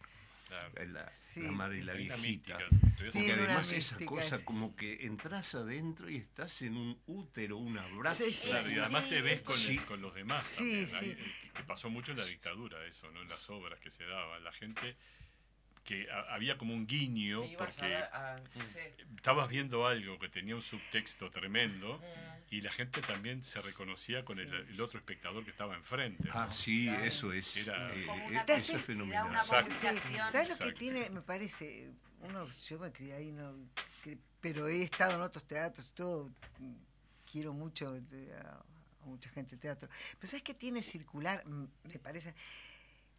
[0.50, 0.74] Claro.
[0.92, 1.42] La, Sí.
[1.44, 2.58] la madre y la viejita.
[2.98, 8.22] Porque además esa cosa como que entras adentro y estás en un útero, un abrazo.
[8.26, 8.50] Sí, sí.
[8.50, 9.78] Claro, y además te ves con, Sí.
[9.78, 10.44] con los demás.
[10.44, 11.18] Sí, también.
[11.56, 13.22] que pasó mucho en la dictadura eso, ¿no?
[13.22, 14.44] En las obras que se daban.
[14.44, 14.98] La gente
[15.84, 18.60] que a- había como un guiño a porque dar a- sí.
[19.16, 22.54] estabas viendo algo que tenía un subtexto tremendo Mm.
[22.54, 24.74] y la gente también se reconocía con el, Sí.
[24.74, 26.24] el otro espectador que estaba enfrente.
[26.26, 26.32] ¿no?
[26.34, 27.56] Ah, sí, eso es.
[27.58, 29.30] Era- eh, eh, una Te eso es fenomenal.
[29.30, 29.72] una Exacto.
[29.72, 30.28] Sí, comunicación.
[30.28, 31.10] ¿Sabes lo que tiene?
[31.10, 31.90] Me parece,
[32.20, 33.56] uno, yo me crié ahí, no,
[34.04, 36.30] que- pero he estado en otros teatros y todo,
[37.32, 38.62] quiero mucho de- a,
[39.02, 39.90] a mucha gente de teatro.
[40.20, 41.44] Pero ¿sabes qué tiene circular?
[41.48, 42.34] Mm, Me parece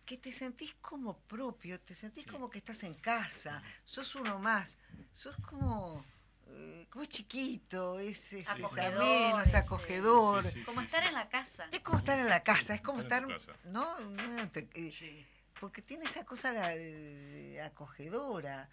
[0.04, 2.30] que te sentís como propio, te sentís Sí.
[2.30, 4.76] como que estás en casa, sos uno más,
[5.12, 6.04] sos como...
[6.48, 10.44] eh, como es chiquito, es, es, es Acogedor, ameno, es este, acogedor.
[10.44, 11.08] Sí, sí, Como sí, estar sí.
[11.08, 11.68] en la casa.
[11.72, 13.26] Es como estar en la casa, es como Estar.
[13.64, 13.98] ¿no?
[14.00, 15.24] No, te- eh, Sí.
[15.60, 18.68] porque tiene esa cosa de, de acogedora.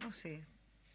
[0.00, 0.44] No sé.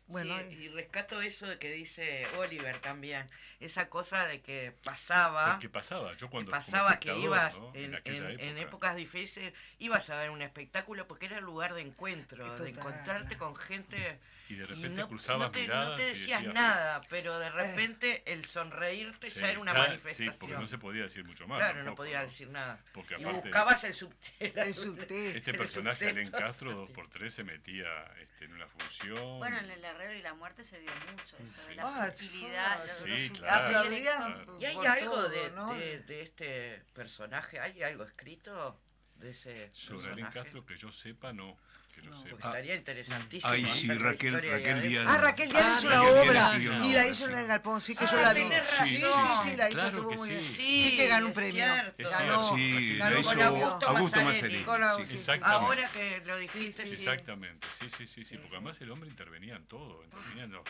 [0.07, 3.27] Bueno, Sí, eh, y rescato eso de que dice Oliver también,
[3.61, 7.71] esa cosa de que pasaba, Porque pasaba, yo que cuando como pasaba que ibas ¿no?
[7.75, 8.61] en, aquella en- en época.
[8.61, 12.69] épocas difíciles, ibas a ver un espectáculo porque era el lugar de encuentro, Total, de
[12.71, 14.19] encontrarte con gente
[14.51, 17.01] y de y repente no, cruzabas no te, miradas no te y decías decías, nada,
[17.09, 20.33] pero de repente el sonreírte Sí, ya era una ya- manifestación.
[20.33, 21.59] Sí, porque no se podía decir mucho más.
[21.59, 22.83] claro, no tampoco, podía decir nada.
[22.93, 24.61] Porque Y aparte, buscabas el subtexto.
[24.61, 25.13] el subtexto.
[25.37, 26.09] este el personaje.
[26.09, 27.87] Alen Castro, 2x3, se metía
[28.19, 29.39] este, en una función.
[29.39, 32.91] Bueno, en el Herrero y la muerte se dio mucho eso, de la Ah, sutilidad.
[32.93, 33.89] sí, lo- lo sí, claro.
[33.91, 34.57] Claro.
[34.59, 35.73] ¿Y hay algo todo, de, ¿no?
[35.73, 37.59] de- de este personaje?
[37.59, 38.79] ¿Hay algo escrito
[39.15, 40.39] de ese Sobre Alen personaje?
[40.39, 41.57] Castro, que yo sepa, no.
[41.93, 42.11] Que No.
[42.23, 43.51] Porque estaría interesantísimo.
[43.51, 44.81] Ay, sí, hacer la Raquel, Raquel.
[44.81, 45.05] Díaz.
[45.09, 47.37] Ah, Raquel Díaz Ah, hizo una obra y la hizo en sí.
[47.39, 48.41] el Galpón, sí que Ah, yo la vi.
[48.43, 49.03] tenés Sí, sí,
[49.43, 50.35] sí, la hizo, Claro estuvo muy sí.
[50.35, 50.45] bien.
[50.45, 50.55] Sí,
[50.89, 51.51] Sí que ganó un premio.
[51.65, 51.93] cierto.
[51.97, 54.65] Es Ganó, Sí, ganó la con hizo Augusto Augusto Mazzarelli.
[55.05, 55.17] Sí, sí.
[55.17, 55.31] sí.
[55.43, 56.95] Ahora que lo dijiste, Sí, sí.
[56.95, 57.01] sí.
[57.03, 58.55] Exactamente, sí, sí, sí, sí, Sí, porque sí.
[58.55, 60.63] además el hombre intervenía en todo, intervenía en lo-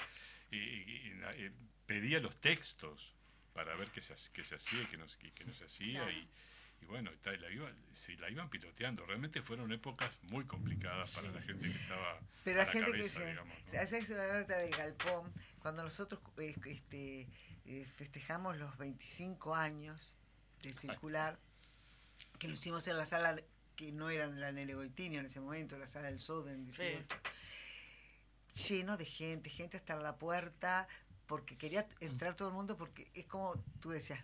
[0.50, 0.60] y, y-
[1.08, 1.52] y eh,
[1.86, 3.14] pedía los textos
[3.54, 6.02] para ver qué se, qué se hacía y qué no, se- qué no se hacía
[6.04, 6.12] Claro.
[6.12, 6.28] y,
[6.82, 11.12] y bueno, y tal, la, iba, sí, la iban piloteando, realmente fueron épocas muy complicadas
[11.12, 14.16] para la gente que estaba Pero a la la gente cabeza, que se, digamos, ¿no?
[14.16, 17.28] una nota del galpón, cuando nosotros eh, este,
[17.66, 20.16] eh, festejamos los 25 años
[20.62, 21.40] de circular,
[22.40, 23.36] que lo hicimos en la sala
[23.76, 27.06] que no era la Nele Goitinio en ese momento, la sala del Soden 18,
[28.68, 30.88] lleno de gente, gente hasta la puerta,
[31.26, 34.24] porque quería entrar todo el mundo, porque es como tú decías,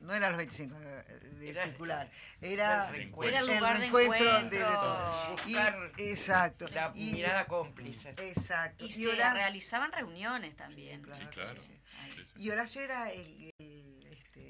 [0.00, 1.04] no era los 25 eh,
[1.38, 3.28] del Era- circular, era el reencuentro.
[3.30, 4.50] Era el el lugar de reencuentro encuentro.
[4.50, 5.36] de, de todo.
[5.46, 6.68] Y- exacto.
[6.74, 8.10] La Y- mirada cómplice.
[8.18, 8.84] Exacto.
[8.84, 11.02] Y Y, se Horacio, realizaban reuniones también.
[11.04, 11.62] Sí, claro.
[11.62, 11.80] sí.
[11.98, 12.12] Ahí.
[12.12, 12.42] Sí, sí.
[12.42, 13.75] y Horacio era el, el,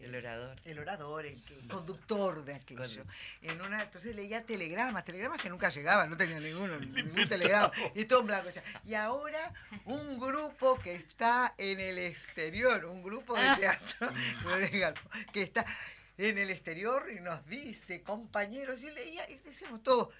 [0.06, 0.56] El orador.
[0.64, 3.04] el orador, el que- conductor de aquello.
[3.42, 8.04] En una, entonces leía telegramas, telegramas que nunca llegaban, no tenía ninguno, ningún telegrama, y
[8.04, 8.48] todo en blanco.
[8.48, 9.52] o sea, y ahora
[9.84, 14.10] un grupo que está en el exterior, un grupo de teatro
[15.32, 15.66] que está
[16.18, 20.10] en el exterior y nos dice, compañeros, y leía, y decíamos todo.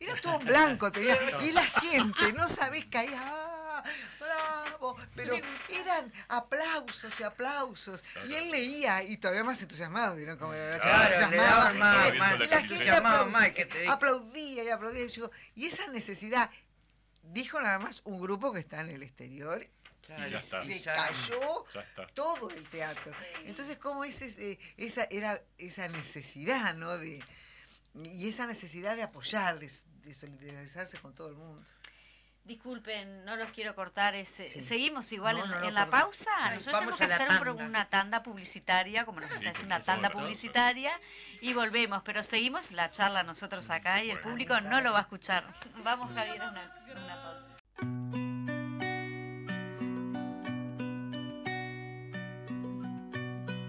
[0.00, 3.82] Era todo en blanco, tenía, y la gente, no sabés, caía,
[4.20, 4.96] bravo.
[5.14, 5.36] Pero
[5.68, 8.02] eran aplausos y aplausos.
[8.28, 10.78] Y él leía y todavía más entusiasmado, ¿vieron cómo era?
[10.78, 12.90] Claro, más, Y la gente
[13.88, 15.04] aplaudía, y aplaudía.
[15.04, 16.50] Y, yo- y esa necesidad,
[17.22, 19.66] dijo nada más un grupo que está en el exterior
[20.06, 20.64] Claro, Y ya está.
[20.64, 22.06] se cayó Ya está.
[22.14, 23.12] todo el teatro.
[23.44, 26.96] Entonces, ¿cómo es ese- esa, era esa necesidad, ¿no?
[26.96, 27.24] De,
[28.04, 29.70] y esa necesidad de apoyar, de,
[30.04, 31.64] de solidarizarse con todo el mundo.
[32.44, 34.14] Disculpen, no los quiero cortar.
[34.14, 34.60] ese- Sí.
[34.60, 36.30] Seguimos igual No, en, no, no, en la pausa.
[36.38, 37.52] Ay, Nosotros tenemos que hacer tanda.
[37.64, 40.92] una tanda publicitaria, como nos está haciendo una tanda publicitaria,
[41.40, 42.02] y volvemos.
[42.04, 45.52] Pero seguimos la charla nosotros acá y el público no lo va a escuchar.
[45.82, 48.56] Vamos, Javier, a una, una pausa.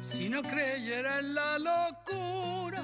[0.02, 2.84] Si no creyera en la locura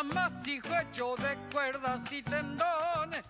[0.00, 3.22] amasijo hecho de cuerdas y tendones,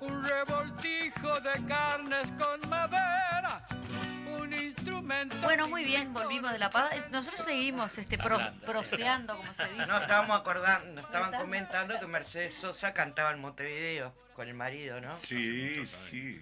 [0.00, 3.66] un revoltijo de carnes con madera,
[4.38, 5.36] un instrumento.
[5.42, 6.94] Bueno, muy bien, volvimos de la pausa.
[7.10, 8.66] Nosotros seguimos este, pro- Hablando, sí.
[8.66, 9.86] proceando, como se dice.
[9.86, 15.00] No, estábamos acordando, nos estaban comentando que Mercedes Sosa cantaba en Montevideo con el marido,
[15.00, 15.14] ¿no?
[15.16, 15.74] Sí,
[16.10, 16.40] sí.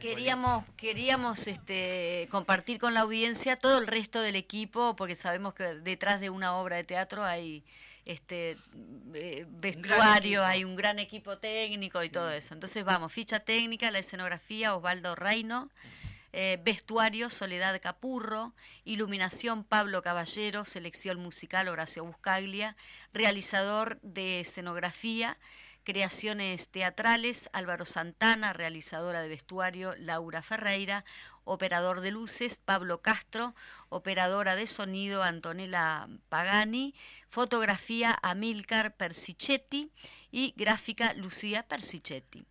[0.00, 5.62] Queríamos, queríamos este, compartir con la audiencia todo el resto del equipo, porque sabemos que
[5.62, 7.62] detrás de una obra de teatro hay
[8.06, 8.56] este
[9.14, 12.54] eh, vestuario, hay un gran equipo técnico y todo eso.
[12.54, 15.70] Entonces vamos, ficha técnica, la escenografía, Osvaldo Reino,
[16.32, 22.76] eh, vestuario, Soledad Capurro, iluminación, Pablo Caballero, selección musical, Horacio Buscaglia,
[23.12, 25.36] realizador de escenografía,
[25.82, 31.04] creaciones teatrales, Álvaro Santana, realizadora de vestuario, Laura Ferreira,
[31.46, 33.54] operador de luces, Pablo Castro,
[33.88, 36.94] operadora de sonido, Antonella Pagani,
[37.30, 39.90] fotografía, Amilcar Persichetti
[40.30, 42.44] y gráfica, Lucía Persichetti.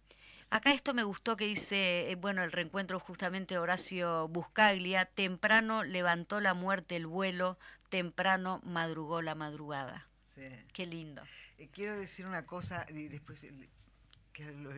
[0.50, 6.40] Acá esto me gustó que dice, eh, bueno, el reencuentro justamente Horacio Buscaglia, temprano levantó
[6.40, 7.58] la muerte el vuelo,
[7.90, 10.08] temprano madrugó la madrugada.
[10.30, 10.48] Sí.
[10.72, 11.24] Qué lindo.
[11.58, 13.44] Eh, quiero decir una cosa y después
[14.36, 14.72] que lo-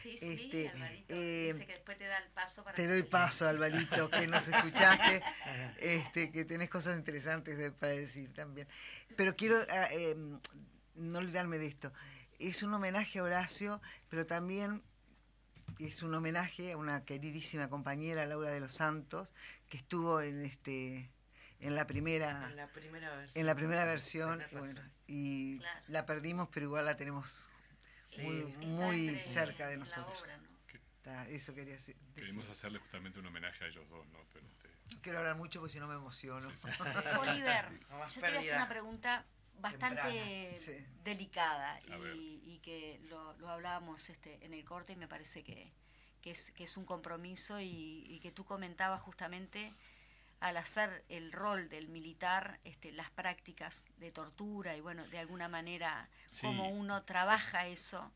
[0.00, 3.02] Sí, sí, Este, Alvarito, eh, dice que después te da el paso para Te doy
[3.02, 5.22] paso, Alvarito, que nos escuchaste,
[5.80, 8.66] este, que tenés cosas interesantes de- para decir también.
[9.16, 10.40] Pero quiero ah, em,
[10.94, 11.92] no olvidarme de esto.
[12.38, 14.82] Es un homenaje a Horacio, pero también
[15.78, 19.34] es un homenaje a una queridísima compañera, Laura de los Santos,
[19.68, 21.10] que estuvo en este
[21.60, 23.32] en la primera En la primera versión.
[23.40, 25.80] en la primera versión y, bueno, y Claro.
[25.88, 27.47] la perdimos, pero igual la tenemos
[28.10, 28.22] Sí.
[28.66, 30.22] muy cerca de nosotros.
[30.42, 30.48] ¿no?
[30.96, 31.96] Está, eso quería decir.
[32.14, 34.18] Queremos hacerle justamente un homenaje a ellos dos, ¿no?
[34.32, 36.48] Pero, este, No quiero hablar mucho porque si no me emociono.
[37.20, 37.70] Oliver,
[38.14, 39.24] yo te voy a hacer una pregunta
[39.60, 40.72] bastante sí.
[41.02, 41.80] delicada
[42.14, 45.72] y, y que lo, lo hablábamos este, en el corte y me parece que,
[46.20, 49.74] que, es, que es un compromiso y, y que tú comentabas justamente
[50.40, 55.48] al hacer el rol del militar, este, las prácticas de tortura y bueno, de alguna
[55.48, 56.46] manera Sí.
[56.46, 58.12] cómo uno trabaja eso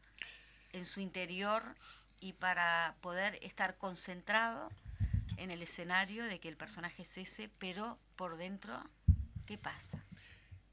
[0.72, 1.76] en su interior
[2.20, 4.70] y para poder estar concentrado
[5.36, 8.88] en el escenario de que el personaje es ese, pero por dentro,
[9.46, 10.04] ¿qué pasa?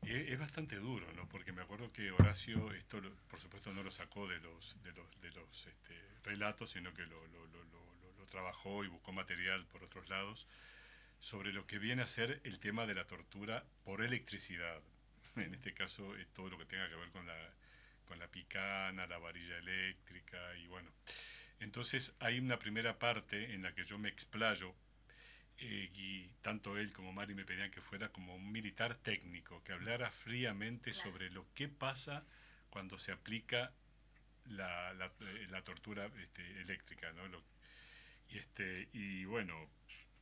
[0.02, 1.28] Es, es bastante duro, ¿no?
[1.28, 4.92] Porque me acuerdo que Horacio, esto lo- por supuesto no lo sacó de los, de
[4.94, 7.40] los, de los este, relatos, sino que lo- lo
[8.30, 10.48] trabajó y buscó material por otros lados
[11.20, 14.82] sobre lo que viene a ser el tema de la tortura por electricidad.
[15.36, 17.38] En este caso, es todo lo que tenga que ver con la,
[18.06, 20.92] con la picana, la varilla eléctrica y bueno.
[21.60, 24.74] Entonces hay una primera parte en la que yo me explayo
[25.58, 29.74] eh, y tanto él como Mari me pedían que fuera como un militar técnico, que
[29.74, 31.12] hablara fríamente Claro.
[31.12, 32.26] sobre lo que pasa
[32.70, 33.72] cuando se aplica
[34.46, 37.28] la, la, eh, la tortura este, eléctrica, ¿no?
[37.28, 37.44] Lo-
[38.30, 39.70] y, este, y bueno,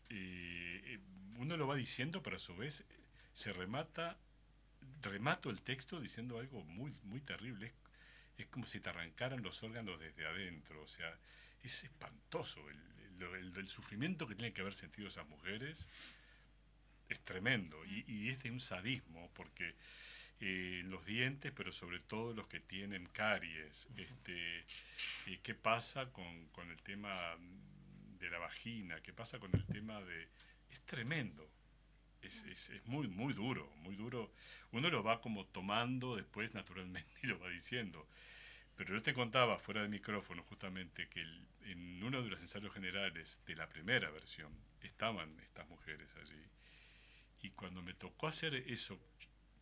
[0.10, 1.00] eh, eh,
[1.38, 2.86] uno lo va diciendo, pero a su vez
[3.34, 4.18] se remata,
[5.02, 7.68] remato el texto diciendo algo muy, muy terrible.
[7.68, 7.74] Es,
[8.40, 11.18] es como si te arrancaran los órganos desde adentro, o sea,
[11.64, 12.78] es espantoso el,
[13.24, 15.88] el- el- el sufrimiento que tienen que haber sentido esas mujeres.
[17.10, 19.76] Es tremendo y, y es de un sadismo porque
[20.42, 23.88] eh, los dientes, pero sobre todo los que tienen caries.
[23.98, 24.60] Este,
[25.28, 27.38] eh, ¿Qué pasa con, con el tema
[28.20, 29.02] de la vagina?
[29.02, 30.28] ¿Qué pasa con el tema de...?
[30.70, 31.50] Es tremendo.
[32.22, 34.32] Es, es, es muy, muy duro, muy duro.
[34.72, 38.08] Uno lo va como tomando después naturalmente y lo va diciendo.
[38.76, 42.74] Pero yo te contaba fuera de micrófono justamente que el- en uno de los ensayos
[42.74, 44.52] generales de la primera versión
[44.82, 46.44] estaban estas mujeres allí.
[47.42, 49.00] Y cuando me tocó hacer eso,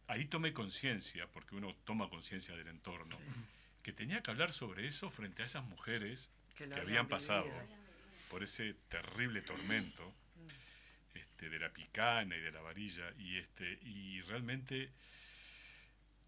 [0.08, 3.18] ahí tomé conciencia, porque uno toma conciencia del entorno,
[3.84, 7.44] que tenía que hablar sobre eso frente a esas mujeres Que que habían habían pasado
[7.44, 7.85] vivido.
[8.30, 10.14] Por ese terrible tormento
[11.14, 14.92] este, de la picana y de la varilla y este y realmente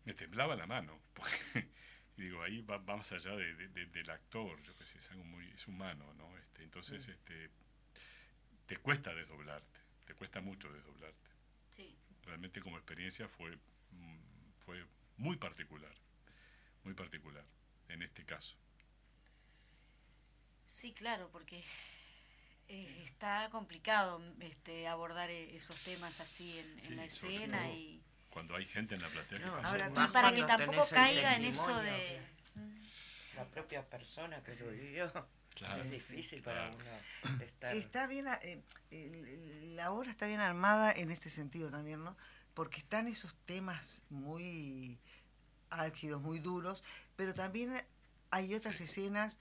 [0.05, 1.67] me temblaba la mano porque
[2.15, 5.09] digo ahí va, va más allá de- de- de- del actor yo qué sé es
[5.11, 7.49] algo muy es humano no este entonces este
[8.65, 11.29] te cuesta desdoblarte te cuesta mucho desdoblarte.
[11.69, 11.95] Sí.
[12.23, 13.55] realmente como experiencia fue
[13.91, 14.17] mm,
[14.65, 14.85] fue
[15.17, 15.93] muy particular
[16.83, 17.43] muy particular
[17.89, 18.55] en este caso
[20.67, 21.63] Sí, claro, porque
[22.67, 27.69] eh, está complicado este, abordar eh, esos temas así en, en Sí, la sobre escena
[27.71, 31.35] y, cuando hay gente en la platea que No, ahora y para que tampoco caiga
[31.35, 32.21] en eso de...
[33.35, 35.11] La propia persona que lo vivió.
[35.57, 35.81] Claro.
[35.81, 36.77] Es difícil para Claro.
[37.23, 37.75] uno estar.
[37.75, 38.61] Está bien, a- eh,
[39.75, 42.15] la obra está bien armada en este sentido también, ¿no?
[42.53, 44.99] Porque están esos temas muy
[45.71, 46.83] álgidos, muy duros,
[47.15, 47.83] pero también
[48.29, 49.39] hay otras escenas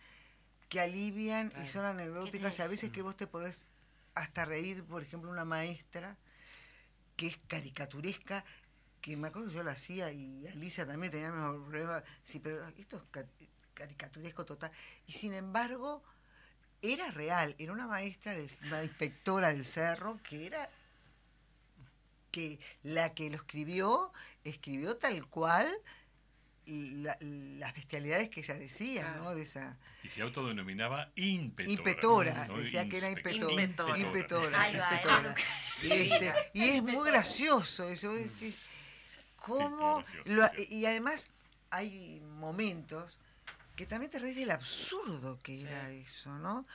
[0.69, 3.67] que alivian y son anecdóticas a veces que vos te podés
[4.15, 6.17] hasta reír, por ejemplo, una maestra
[7.17, 8.45] que es caricaturesca,
[9.01, 12.41] que me acuerdo que yo la hacía y Alicia también tenía el mismo problema, sí,
[12.41, 13.27] pero esto es ca-
[13.75, 14.71] caricaturesco total.
[15.07, 16.03] Y sin embargo,
[16.83, 20.69] era real, era una maestra, de, una inspectora del cerro, que era
[22.31, 24.13] que la que lo escribió,
[24.45, 25.73] escribió tal cual
[26.67, 29.23] la- las bestialidades que ella decía, Claro.
[29.25, 29.35] ¿no?
[29.35, 31.73] De esa Y se autodenominaba impetora.
[31.73, 32.59] impetora, ¿no?
[32.59, 33.63] decía que era impetora.
[33.99, 35.35] Impetora.
[35.83, 38.61] Y, este, y es muy gracioso eso, vos decís,
[39.37, 39.97] ¿cómo?
[39.99, 40.67] gracioso, lo- sí.
[40.71, 41.29] y además
[41.71, 43.19] hay momentos
[43.77, 46.67] que también te reís del absurdo que era eso, ¿no?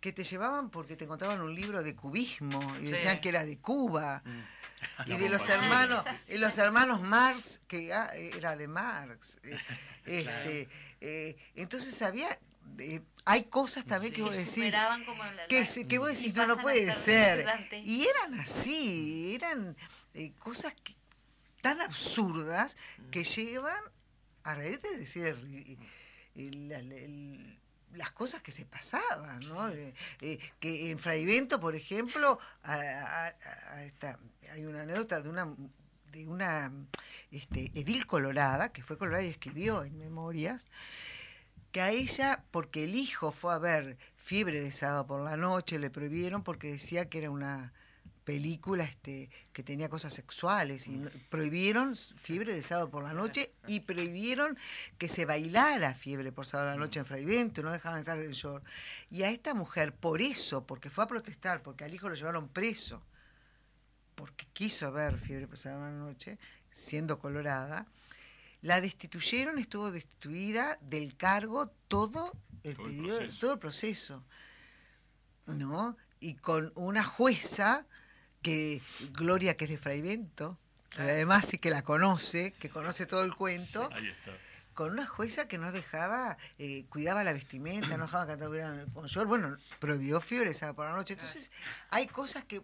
[0.00, 2.90] Que te llevaban porque te contaban un libro de cubismo y Sí.
[2.92, 4.22] decían que era de Cuba.
[4.24, 4.40] Mm.
[5.06, 9.38] Y de los hermanos, Ah, y los hermanos Marx, que ah, era de Marx.
[9.42, 9.58] eh,
[10.06, 10.68] este,
[11.00, 12.38] eh, entonces había,
[12.78, 16.34] eh, hay cosas también que vos decís, superaban como la- que, que vos y decís,
[16.34, 17.46] no, no puede ser.
[17.84, 19.76] Y eran así, eran
[20.14, 20.96] eh, cosas que-
[21.62, 22.76] tan absurdas
[23.10, 23.82] que llevan
[24.44, 25.78] a reírte de decir el
[26.72, 27.57] el-
[27.94, 29.68] las cosas que se pasaban, ¿no?
[29.68, 35.54] Eh, eh, que en Fraivento, por ejemplo, hay una anécdota de una
[36.12, 36.72] de una
[37.30, 40.68] este, edil colorada, que fue colorada y escribió en memorias,
[41.72, 45.78] que a ella, porque el hijo fue a ver Fiebre de sábado por la noche,
[45.78, 47.72] le prohibieron porque decía que era una
[48.32, 53.52] película este, que tenía cosas sexuales y no- prohibieron Fiebre de sábado por la noche
[53.66, 54.58] y prohibieron
[54.98, 58.32] que se bailara Fiebre por sábado por la noche en Fraivento, no dejaban estar el
[58.34, 58.62] short.
[59.08, 62.48] Y a esta mujer, por eso, porque fue a protestar, porque al hijo lo llevaron
[62.48, 63.02] preso,
[64.14, 66.38] porque quiso ver Fiebre por sábado por la noche,
[66.70, 67.86] siendo colorada,
[68.60, 73.40] la destituyeron, estuvo destituida del cargo todo el Todo el periodo, proceso.
[73.40, 74.24] todo el proceso.
[75.46, 75.96] ¿No?
[76.20, 77.86] Y con una jueza
[78.42, 78.80] que,
[79.12, 80.58] Gloria, que es de Fraivento,
[80.90, 84.32] que además sí que la conoce, que conoce todo el cuento, Ahí está.
[84.74, 88.48] con una jueza que no dejaba, eh, cuidaba la vestimenta, no dejaba cantar
[88.92, 91.14] con short, bueno, prohibió fiebre sábado por la noche.
[91.14, 91.50] Entonces,
[91.90, 92.62] hay cosas que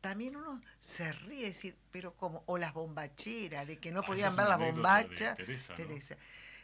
[0.00, 4.34] también uno se ríe, decir, pero como, o las bombacheras, de que no Ah, podían
[4.36, 5.76] ver es las de bombachas, Teresa, ¿no?
[5.76, 6.16] Teresa,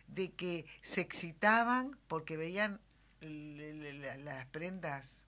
[0.09, 2.81] de que se excitaban porque veían
[3.21, 5.23] las prendas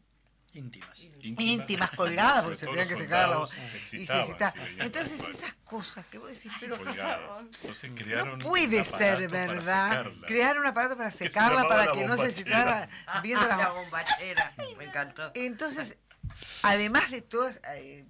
[0.55, 0.99] Íntimas.
[1.23, 6.07] íntimas colgadas porque se tenían que secar la se y se excitaban, Entonces esas cosas
[6.07, 6.77] que vos decís, pero.
[6.77, 7.91] Entonces
[8.25, 12.89] no puede ser verdad crear un aparato para se secarla para que no se excitara
[13.23, 14.55] viendo la la bombachera.
[14.79, 15.31] Me encantó.
[15.35, 15.99] entonces
[16.63, 18.07] además de todas eh,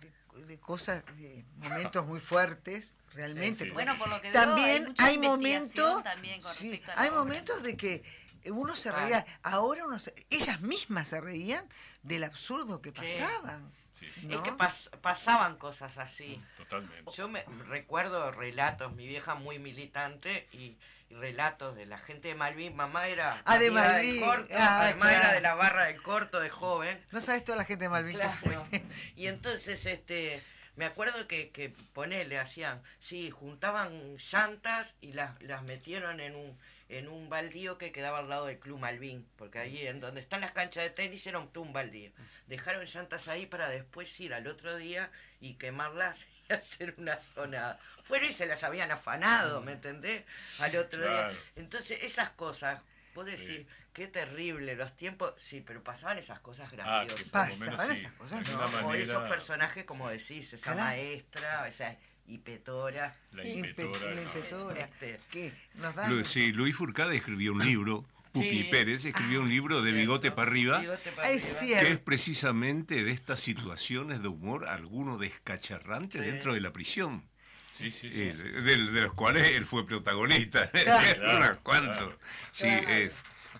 [0.00, 3.58] de, de cosas, de momentos muy fuertes, realmente.
[3.58, 3.70] Sí, sí.
[3.70, 7.18] Bueno, por lo que veo, también hay hay momentos, también con sí, hay obra.
[7.18, 8.02] momentos de que
[8.46, 11.68] uno se reía, ahora uno se- ellas mismas se reían
[12.02, 13.72] del absurdo que pasaban.
[13.98, 14.36] Sí, ¿no?
[14.36, 16.42] Es que pas- pasaban cosas así.
[16.56, 17.10] totalmente.
[17.14, 20.76] Yo me recuerdo relatos, mi vieja muy militante y,
[21.10, 22.74] y relatos de la gente de Malvin.
[22.74, 25.18] Mamá era Ah, de del corto, Ah, mamá claro.
[25.18, 27.04] era de la barra del corto de joven.
[27.10, 28.66] No sabes toda la gente de Malvin que Claro.
[28.70, 28.82] fue.
[29.16, 30.42] Y entonces, este,
[30.76, 36.58] me acuerdo que, que ponele, hacían, sí, juntaban llantas y las, las metieron en un,
[36.90, 40.40] en un baldío que quedaba al lado del Club Malvin, porque allí en donde están
[40.40, 42.10] las canchas de tenis era un, un baldío.
[42.46, 45.10] Dejaron llantas ahí para después ir al otro día
[45.40, 46.18] y quemarlas
[46.48, 47.78] y hacer una zona.
[48.02, 50.24] Fueron y se las habían afanado, ¿me entendés?
[50.58, 51.32] Al otro Claro.
[51.32, 51.40] día.
[51.56, 52.80] Entonces, esas cosas,
[53.14, 53.36] vos Sí.
[53.36, 57.30] decís, qué terrible los tiempos, sí, pero pasaban esas cosas Ah, graciosas.
[57.30, 58.58] Pasaban sí, esas cosas, ¿no?
[58.86, 60.80] O esos manera, personajes, como decís, esa Claro.
[60.80, 61.96] maestra, esa
[62.34, 63.16] hipetora.
[63.32, 64.90] La Impet- inventora, la impetora.
[65.30, 68.64] Que nos dan Lu- sí, Luis Furcade escribió un libro, Pupi Sí.
[68.70, 71.60] Pérez escribió un libro de bigote para arriba, bigote para Es arriba.
[71.66, 71.86] cierto.
[71.86, 76.24] que es precisamente de estas situaciones de humor, alguno descacharrante Sí.
[76.24, 77.24] dentro de la prisión,
[77.72, 78.32] Sí, sí, eh, sí.
[78.32, 78.62] sí, sí.
[78.62, 80.70] de, de los cuales él fue protagonista.
[80.70, 81.58] Claro.
[81.64, 81.96] Cuantos.
[81.98, 82.18] Claro.
[82.52, 83.14] Sí, es.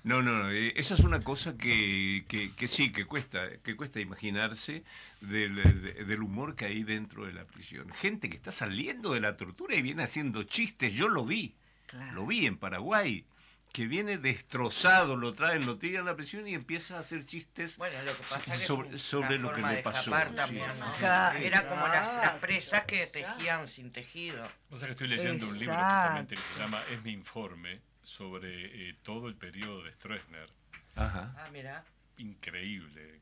[0.04, 3.76] No, no, no, eh, esa es una cosa que, que, que sí, que cuesta, que
[3.76, 4.82] cuesta imaginarse
[5.20, 7.90] del, de- del humor que hay dentro de la prisión.
[7.94, 11.54] Gente que está saliendo de la tortura y viene haciendo chistes, yo lo vi,
[11.86, 12.12] Claro.
[12.12, 13.24] lo vi en Paraguay,
[13.72, 17.76] que viene destrozado, lo traen, lo tiran a la prisión y empieza a hacer chistes.
[17.76, 20.66] Bueno, lo que pasa es que Sobre- es sobre una lo que le pasó, también,
[20.78, 20.94] ¿no?
[21.38, 24.48] Era como las, presas que tejían sin tejido.
[24.70, 28.88] O sea que estoy leyendo un libro justamente que se llama Es mi informe sobre
[28.90, 30.48] eh, todo el periodo de Stroessner.
[30.96, 31.34] Ajá.
[31.36, 31.84] Ah, mira.
[32.18, 33.20] Increíble.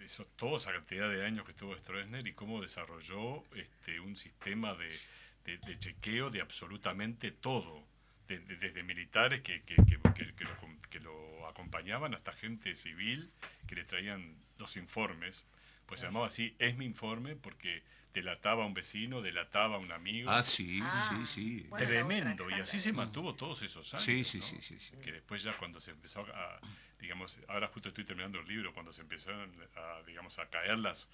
[0.00, 4.74] Eso, toda esa cantidad de años que estuvo Stroessner y cómo desarrolló este, un sistema
[4.74, 4.88] de,
[5.44, 7.84] de- de chequeo de absolutamente todo.
[8.26, 12.32] De- de- desde militares que, que, que- que- que lo, com- que lo acompañaban hasta
[12.32, 13.30] gente civil
[13.66, 15.44] que le traían los informes.
[15.90, 17.82] Pues se llamaba así, es mi informe, porque
[18.14, 20.30] delataba a un vecino, delataba a un amigo.
[20.30, 21.66] Ah, sí, Ah, sí, sí.
[21.68, 21.84] bueno.
[21.84, 24.04] la Tremendo, y así se mantuvo todos esos años.
[24.04, 24.44] Sí, sí, ¿no?
[24.44, 24.96] sí, sí, sí.
[25.02, 26.60] Que después ya cuando se empezó a,
[27.00, 31.08] digamos, ahora justo estoy terminando el libro, cuando se empezaron a, digamos, a caer las,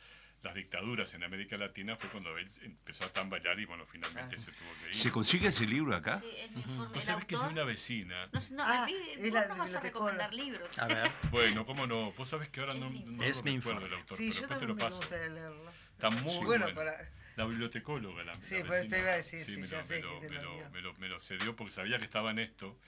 [0.47, 4.53] las dictaduras en América Latina fue cuando él empezó a tambalear y bueno, finalmente se
[4.53, 4.95] tuvo que ir.
[4.95, 6.21] ¿Se consigue ese libro acá?
[6.21, 6.87] Sí, es mi informe.
[6.87, 8.29] Vos El sabés que es de una vecina.
[8.33, 10.79] No, sé, no, Ah, a mí, es vos la no vas a recomendar libros.
[10.79, 12.13] A ver, Bueno, cómo no.
[12.13, 13.87] Vos sabés que ahora no, no, no Es mi informe.
[13.87, 14.97] el autor, Sí, pero yo después te también lo me paso.
[14.99, 15.71] gustaría leerlo.
[15.93, 16.75] Está muy bueno, bueno.
[16.75, 17.11] para...
[17.37, 19.83] La bibliotecóloga, la, Sí, la por eso te iba a decir, sí, me ya lo,
[19.85, 22.05] sé me que lo, te me lo me lo- me lo cedió porque sabía que
[22.05, 22.79] estaba en esto.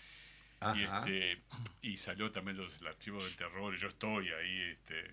[0.74, 1.00] Y, Ajá.
[1.06, 1.42] este,
[1.82, 5.04] y salió también los, el archivo del terror, y yo estoy ahí este,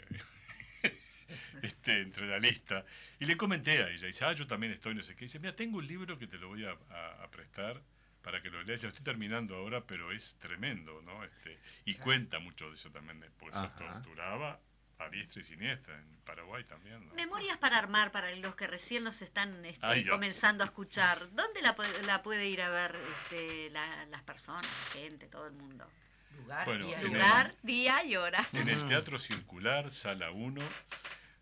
[1.61, 2.85] este, entre la lista.
[3.19, 5.25] Y le comenté a ella, y dice, ah, yo también estoy, no sé qué.
[5.25, 7.81] Y dice, mira, tengo un libro que te lo voy a, a- a prestar
[8.21, 8.81] para que lo leas.
[8.83, 11.23] Lo estoy terminando ahora, pero es tremendo, ¿no?
[11.23, 14.59] Este, y cuenta mucho de eso también, porque torturaba
[14.97, 17.05] a diestra y siniestra, en Paraguay también.
[17.05, 17.13] ¿no?
[17.15, 21.29] Memorias para armar para los que recién nos están este, Ay, comenzando a escuchar.
[21.33, 25.47] ¿Dónde la, puede- la puede ir a ver este, la- las personas, la gente, todo
[25.47, 25.85] el mundo?
[26.37, 27.07] Lugar, Bueno, día el-.
[27.07, 28.45] Lugar, día y hora.
[28.53, 30.61] En el Teatro Circular, Sala 1,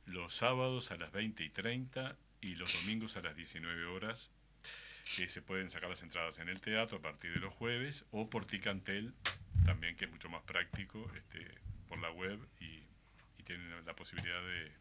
[0.05, 4.29] los sábados a las 20 y 30 y los domingos a las 19 horas.
[5.17, 8.29] que se pueden sacar las entradas en el teatro a partir de los jueves o
[8.29, 9.13] por Ticantel,
[9.65, 11.45] también que es mucho más práctico, este,
[11.89, 12.83] por la web y,
[13.37, 14.71] y tienen la posibilidad de,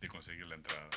[0.00, 0.88] de conseguir la entrada.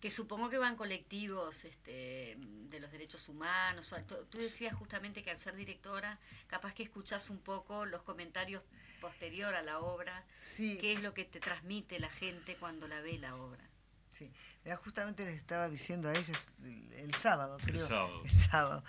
[0.00, 3.92] Que supongo que van colectivos este, de los derechos humanos.
[3.92, 8.62] o- Tú decías justamente que al ser directora, capaz que escuchás un poco los comentarios
[9.00, 10.24] posterior a la obra.
[10.34, 13.62] Sí, ¿Qué es lo que te transmite la gente cuando la ve la obra?
[14.12, 14.30] sí.
[14.64, 17.86] Mira, justamente les estaba diciendo a ellos el, el sábado, El creo.
[17.88, 18.22] sábado.
[18.24, 18.84] El sábado.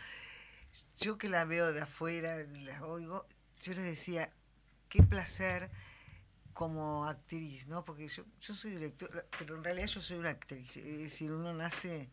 [0.98, 3.26] Yo que la veo de afuera, la oigo,
[3.62, 4.32] yo les decía,
[4.90, 5.70] qué placer
[6.54, 7.84] como actriz, ¿no?
[7.84, 10.78] Porque yo, yo soy directora, pero en realidad yo soy una actriz.
[10.78, 12.10] Es decir, uno nace...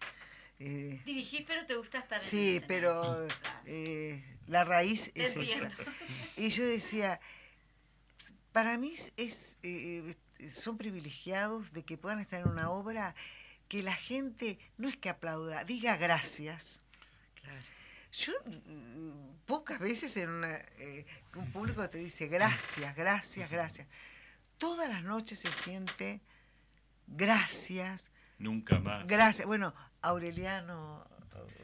[0.59, 3.27] eh, Dirigís, pero te gusta estar sí, pero
[3.67, 5.71] eh, la raíz es esa.
[6.37, 7.21] Y yo decía,
[8.53, 10.15] para mí es, eh,
[10.49, 13.15] son privilegiados de que puedan estar en una obra
[13.69, 16.81] que la gente no es que aplauda, diga gracias.
[17.43, 17.61] Claro.
[18.13, 23.87] Yo mm, pocas veces en una, eh, un público te dice gracias, gracias, gracias.
[24.59, 26.21] Todas las noches se siente
[27.07, 29.07] gracias, Nunca más.
[29.07, 29.47] gracias.
[29.47, 31.07] Bueno, Aureliano,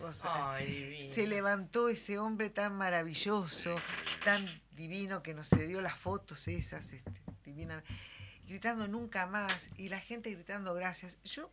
[0.03, 1.15] o sea, Ay, divino.
[1.15, 3.77] se levantó ese hombre tan maravilloso,
[4.25, 7.13] tan divino que nos dio las fotos esas, este,
[7.45, 7.83] divina,
[8.47, 11.19] gritando nunca más y la gente gritando gracias.
[11.25, 11.51] Yo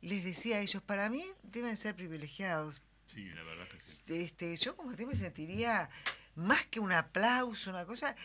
[0.00, 2.82] les decía a ellos, para mí deben ser privilegiados.
[3.06, 4.00] Sí, la verdad que sí.
[4.08, 5.90] Este, yo como te me sentiría
[6.34, 8.16] más que un aplauso, una cosa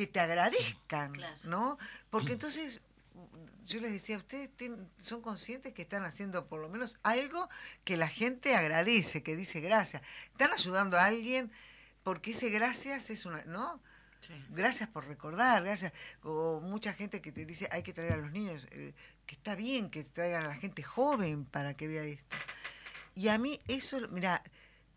[0.00, 1.36] que te agradezcan, Claro.
[1.44, 1.78] ¿no?
[2.08, 2.80] Porque entonces
[3.66, 7.48] yo les decía, ustedes tienen- son conscientes que están haciendo por lo menos algo
[7.84, 10.02] que la gente agradece, que dice gracias.
[10.32, 11.52] Están ayudando a alguien
[12.02, 13.78] porque ese gracias es una, ¿no?
[14.26, 14.32] Sí.
[14.50, 15.92] Gracias por recordar, gracias.
[16.22, 18.94] O mucha gente que te dice hay que traer a los niños, eh,
[19.26, 22.36] que está bien que traigan a la gente joven para que vea esto.
[23.14, 24.42] Y a mí eso, mira,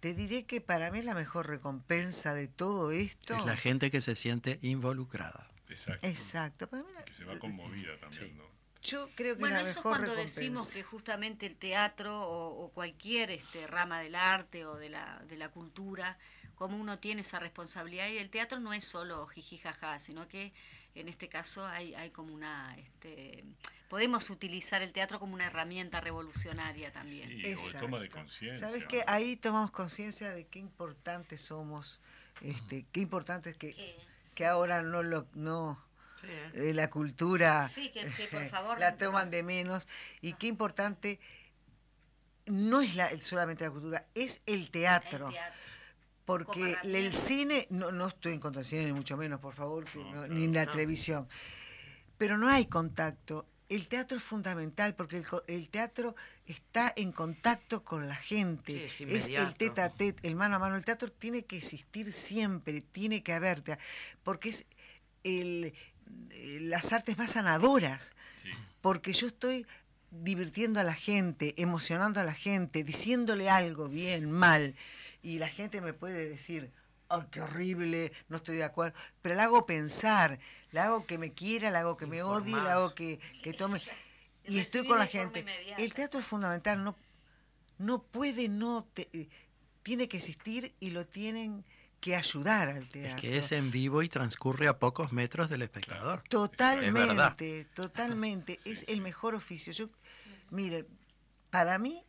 [0.03, 3.37] te diré que para mí es la mejor recompensa de todo esto.
[3.37, 5.47] Es la gente que se siente involucrada.
[5.69, 6.05] Exacto.
[6.05, 6.67] Exacto.
[6.69, 8.33] para mí la- Que se va conmovida también, Sí.
[8.37, 8.43] ¿no?
[8.81, 10.41] yo creo que Bueno, eso es cuando recompensa.
[10.41, 15.23] decimos que justamente el teatro o, o cualquier este, rama del arte o de la,
[15.29, 16.17] de la cultura,
[16.55, 20.51] como uno tiene esa responsabilidad, y el teatro no es solo jiji jaja, sino que
[20.95, 22.75] en este caso hay, hay como una...
[22.77, 23.43] Este,
[23.89, 27.29] podemos utilizar el teatro como una herramienta revolucionaria también.
[27.29, 28.23] Sí, o toma de Exacto.
[28.25, 28.67] conciencia.
[28.67, 29.03] ¿Sabes qué?
[29.07, 31.99] Ahí tomamos conciencia de qué importantes somos,
[32.41, 33.95] este, qué importante es que, Que-
[34.35, 35.83] que ahora no lo no
[36.21, 36.27] Sí.
[36.53, 39.87] eh, la cultura Sí, que- que por favor- la toman de menos
[40.21, 41.19] y qué importante
[42.45, 45.27] no es la, solamente la cultura, es el teatro.
[45.27, 45.59] el teatro.
[46.25, 49.83] Porque el cine, no, no estoy en contra del cine, ni mucho menos, por favor,
[49.85, 50.33] que No, no- claro.
[50.33, 50.71] ni la No.
[50.71, 51.27] televisión.
[52.17, 53.45] Pero no hay contacto.
[53.69, 56.15] El teatro es fundamental porque el, co- el teatro
[56.45, 58.87] está en contacto con la gente.
[58.89, 60.75] Sí, es es el tete a tete, el mano a mano.
[60.75, 63.63] El teatro tiene que existir siempre, tiene que haber,
[64.23, 64.65] porque es
[65.23, 65.73] el,
[66.29, 68.49] eh, las artes más sanadoras Sí.
[68.81, 69.65] porque yo estoy
[70.11, 74.75] divirtiendo a la gente, emocionando a la gente, diciéndole algo bien, mal,
[75.23, 76.71] y la gente me puede decir,
[77.09, 78.11] ¡ay, qué horrible!
[78.29, 80.37] No estoy de acuerdo, pero la hago pensar,
[80.71, 83.81] la hago que me quiera, la hago que me odie, la hago que, que tome...
[84.45, 85.39] Y estoy con la gente.
[85.39, 86.95] inmediata, El teatro es fundamental, no,
[87.77, 89.29] no puede, no, te-
[89.81, 91.63] tiene que existir y lo tienen
[92.01, 93.21] que ayudar al Es teatro.
[93.21, 96.21] que es en vivo y transcurre a pocos metros del espectador.
[96.29, 96.29] verdad.
[96.29, 98.59] Totalmente, totalmente.
[98.61, 98.85] Sí, es sí.
[98.91, 99.71] el mejor oficio.
[99.71, 99.89] Yo,
[100.49, 100.85] mire,
[101.49, 102.03] para mí,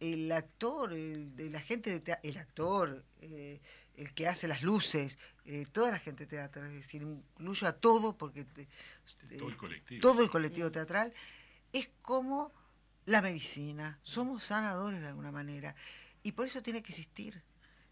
[0.00, 3.60] el actor, el, de la gente de tea- el actor, eh,
[3.96, 7.72] el que hace las luces, eh, toda la gente de teatro, es decir, incluyo a
[7.74, 8.66] todo, porque te-
[9.38, 10.00] Todo el eh, colectivo.
[10.00, 11.12] todo el colectivo teatral,
[11.72, 12.50] es como
[13.04, 13.98] la medicina.
[14.02, 15.74] Somos sanadores de alguna manera.
[16.22, 17.42] Y por eso tiene que existir.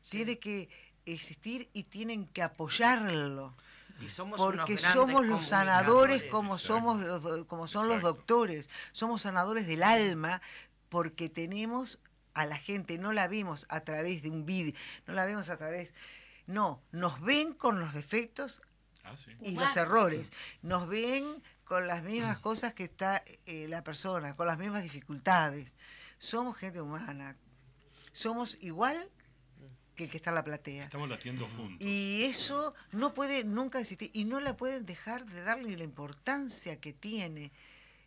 [0.09, 0.69] Tiene que
[1.07, 3.55] existir y tienen que apoyarlo
[4.01, 8.69] Y somos unos porque somos los sanadores como somos los do- como son los doctores
[8.93, 10.43] somos sanadores del alma
[10.89, 11.99] porque tenemos
[12.35, 14.73] a la gente no la vemos a través de un vídeo
[15.07, 15.93] no la vemos a través
[16.47, 18.61] no nos ven con los defectos
[19.05, 19.31] Ah, sí.
[19.41, 20.31] y los errores
[20.61, 25.75] nos ven con las mismas cosas que está eh, la persona con las mismas dificultades
[26.19, 27.37] somos gente humana
[28.13, 29.09] somos igual
[29.95, 31.79] que el que está en la platea Estamos latiendo juntos.
[31.81, 36.79] y eso no puede nunca existir y no la pueden dejar de darle la importancia
[36.81, 37.51] que tiene.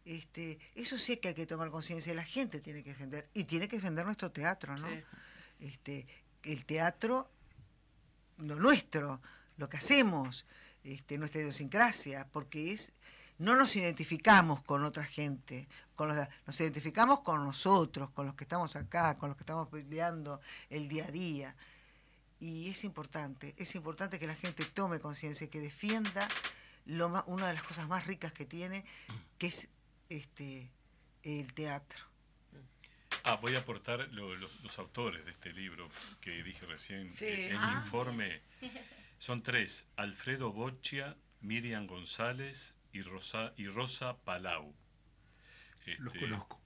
[0.05, 3.67] Este, eso sí que hay que tomar conciencia, la gente tiene que defender y tiene
[3.67, 4.89] que defender nuestro teatro, ¿no?
[4.89, 5.03] Sí.
[5.59, 6.07] Este,
[6.43, 7.29] el teatro
[8.37, 9.21] lo nuestro,
[9.57, 10.45] lo que hacemos,
[10.83, 12.91] este, nuestra idiosincrasia, porque es
[13.37, 18.43] no nos identificamos con otra gente, con los, nos identificamos con nosotros, con los que
[18.45, 21.55] estamos acá, con los que estamos peleando el día a día.
[22.39, 26.27] Y es importante, es importante que la gente tome conciencia que defienda
[26.85, 28.83] lo ma- una de las cosas más ricas que tiene,
[29.37, 29.67] que es
[30.15, 30.69] este
[31.23, 31.99] el teatro.
[33.23, 35.89] Ah, voy a aportar lo- los, los autores de este libro
[36.19, 37.25] que dije recién Sí.
[37.25, 37.67] eh, en Ah.
[37.71, 38.41] mi informe.
[39.19, 44.73] Son tres, Alfredo Boccia, Miriam González y Rosa, y Rosa Palau.
[45.99, 46.59] Los Este, conozco.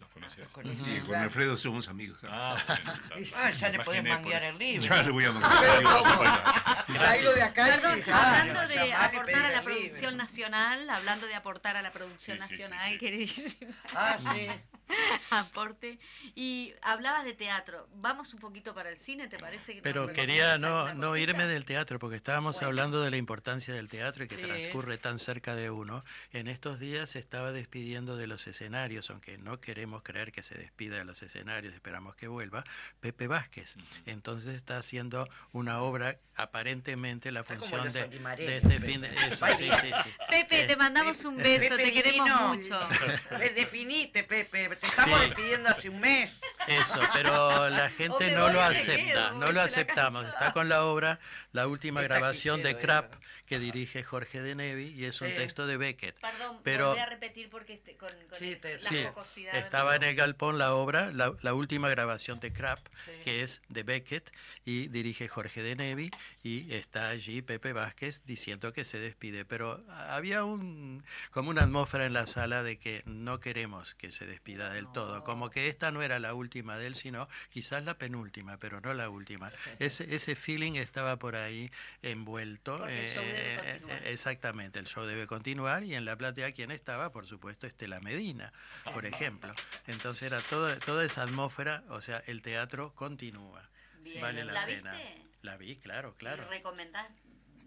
[0.00, 0.38] ¿Los conocías?
[0.46, 0.78] Los conocí.
[0.84, 1.24] Sí, con claro.
[1.24, 2.18] Alfredo somos amigos.
[2.24, 3.24] Ah, bueno, claro.
[3.24, 3.32] Sí.
[3.36, 4.82] Ah, ya le podés por manguear el libro.
[4.88, 6.84] Ya le voy a mandar.
[6.88, 10.24] Salgo de acá y Perdón, hablando "Ah, de aportar a la producción libro".
[10.24, 12.98] nacional, hablando de aportar a la producción Sí, sí, sí, nacional, sí.
[12.98, 14.48] queridísima, Ah, sí.
[15.30, 15.98] aporte.
[16.34, 17.88] Y hablabas de teatro.
[17.96, 19.74] Vamos un poquito para el cine, ¿te parece?
[19.74, 22.66] que Pero quería no, no irme del teatro, porque estábamos Bueno.
[22.68, 24.42] hablando de la importancia del teatro y que Sí.
[24.42, 26.02] transcurre tan cerca de uno.
[26.32, 30.54] En estos días se estaba despidiendo de los escenarios, aunque no queremos creer que se
[30.56, 32.64] despida de los escenarios, esperamos que vuelva,
[33.00, 33.76] Pepe Vázquez.
[34.06, 38.80] Entonces está haciendo una obra, aparentemente la función de, este Pepe.
[38.80, 39.08] fin de...
[39.28, 40.10] Eso, Ay, sí, sí, sí.
[40.30, 42.54] Pepe, Eh, te mandamos un beso, Pepe te queremos divino.
[42.54, 42.88] mucho.
[43.40, 44.68] Eh, Definite, Pepe.
[44.76, 45.26] Te estamos Sí.
[45.26, 46.30] despidiendo hace un mes.
[46.66, 50.26] Eso, pero la gente no lo acepta, quedo, no lo aceptamos.
[50.26, 51.18] Está con la obra,
[51.52, 53.20] la última Está grabación de Crap, eso.
[53.50, 55.34] Que dirige Jorge de Nevi, y es un Sí.
[55.34, 56.14] texto de Beckett.
[56.20, 59.56] Perdón, Pero- volví a repetir porque este- con, con Sí, el- te- la Sí, jocosidad.
[59.56, 63.10] estaba en el galpón la obra, la, la última grabación de Crap, Sí.
[63.24, 64.32] que es de Beckett,
[64.64, 66.12] y dirige Jorge de Nevi,
[66.44, 69.44] y está allí Pepe Vázquez diciendo que se despide.
[69.44, 74.26] Pero había un como una atmósfera en la sala de que no queremos que se
[74.26, 77.98] despida del todo, como que esta no era la última de él, sino quizás la
[77.98, 79.50] penúltima, pero no la última.
[79.80, 81.68] Ese, ese feeling estaba por ahí
[82.02, 82.78] envuelto.
[82.78, 83.39] Porque el show debe eh, continuar.
[83.42, 88.00] Eh, exactamente, el show debe continuar y en la platea quien estaba, por supuesto, Estela
[88.00, 88.52] Medina,
[88.92, 89.54] por ejemplo.
[89.86, 93.68] Entonces era toda, toda esa atmósfera, o sea, el teatro continúa.
[94.02, 94.20] Bien.
[94.20, 94.92] Vale la, ¿La pena.
[94.92, 95.22] viste?
[95.42, 96.48] La vi, claro, claro.
[96.48, 97.06] ¿Recomendás?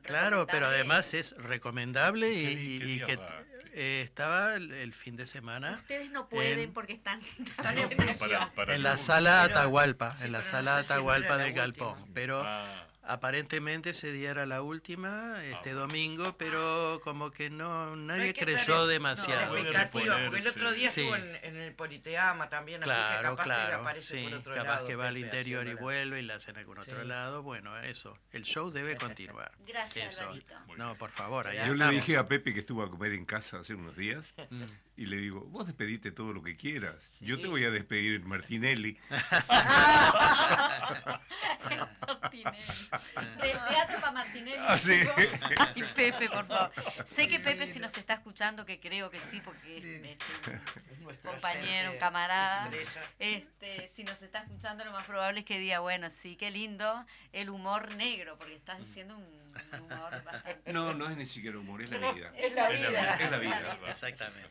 [0.01, 3.19] Claro, pero además es recomendable y, ¿Qué di- y- qué y día que
[3.75, 7.83] eh, estaba el, el fin de semana Ustedes no pueden en- porque están, Están en
[7.91, 8.19] en Pero función.
[8.19, 12.11] para- para en la sala Atahualpa, en la sala Atahualpa del Galpón.
[12.13, 15.79] Pero Ah, aparentemente ese día era la última, este bueno.
[15.87, 19.57] domingo, pero como que no No nadie que creyó estar no, demasiado.
[19.57, 21.01] expectativa, porque el otro día reponerse.
[21.01, 21.21] estuvo Sí.
[21.43, 24.55] en, en el Politeama también, así que Claro, capaz que claro, aparece sí, por otro
[24.55, 24.87] capaz lado.
[24.87, 27.07] que va al interior y vuelve y la hacen en algún otro Sí.
[27.07, 27.43] lado.
[27.43, 29.51] Bueno, eso, el show debe continuar.
[29.67, 30.33] Gracias, Eso.
[30.77, 33.73] No, por favor, Yo le dije a Pepe que estuvo a comer en casa hace
[33.75, 34.63] unos días Mm.
[34.95, 37.11] Y le digo, vos despedite todo lo que quieras.
[37.19, 38.97] Yo te voy a despedir Martinelli.
[42.07, 42.57] Martinelli.
[43.41, 44.57] Del teatro para Martinelli.
[44.59, 44.99] Ah, sí.
[45.75, 46.71] Y Pepe, por favor.
[47.05, 50.17] Sé que Pepe, si nos está escuchando, que creo que sí, porque es este,
[51.01, 52.69] Nuestro compañero, camarada.
[53.17, 57.05] Este, si nos está escuchando, lo más probable es que diga, bueno, sí, qué lindo
[57.31, 59.23] el humor negro, porque estás diciendo un
[59.79, 60.71] humor bastante.
[60.71, 62.31] No, no es ni siquiera humor, es la vida.
[62.37, 62.99] Es la Es la vida.
[63.01, 63.15] vida.
[63.15, 63.77] Es la vida.
[63.87, 64.49] Exactamente.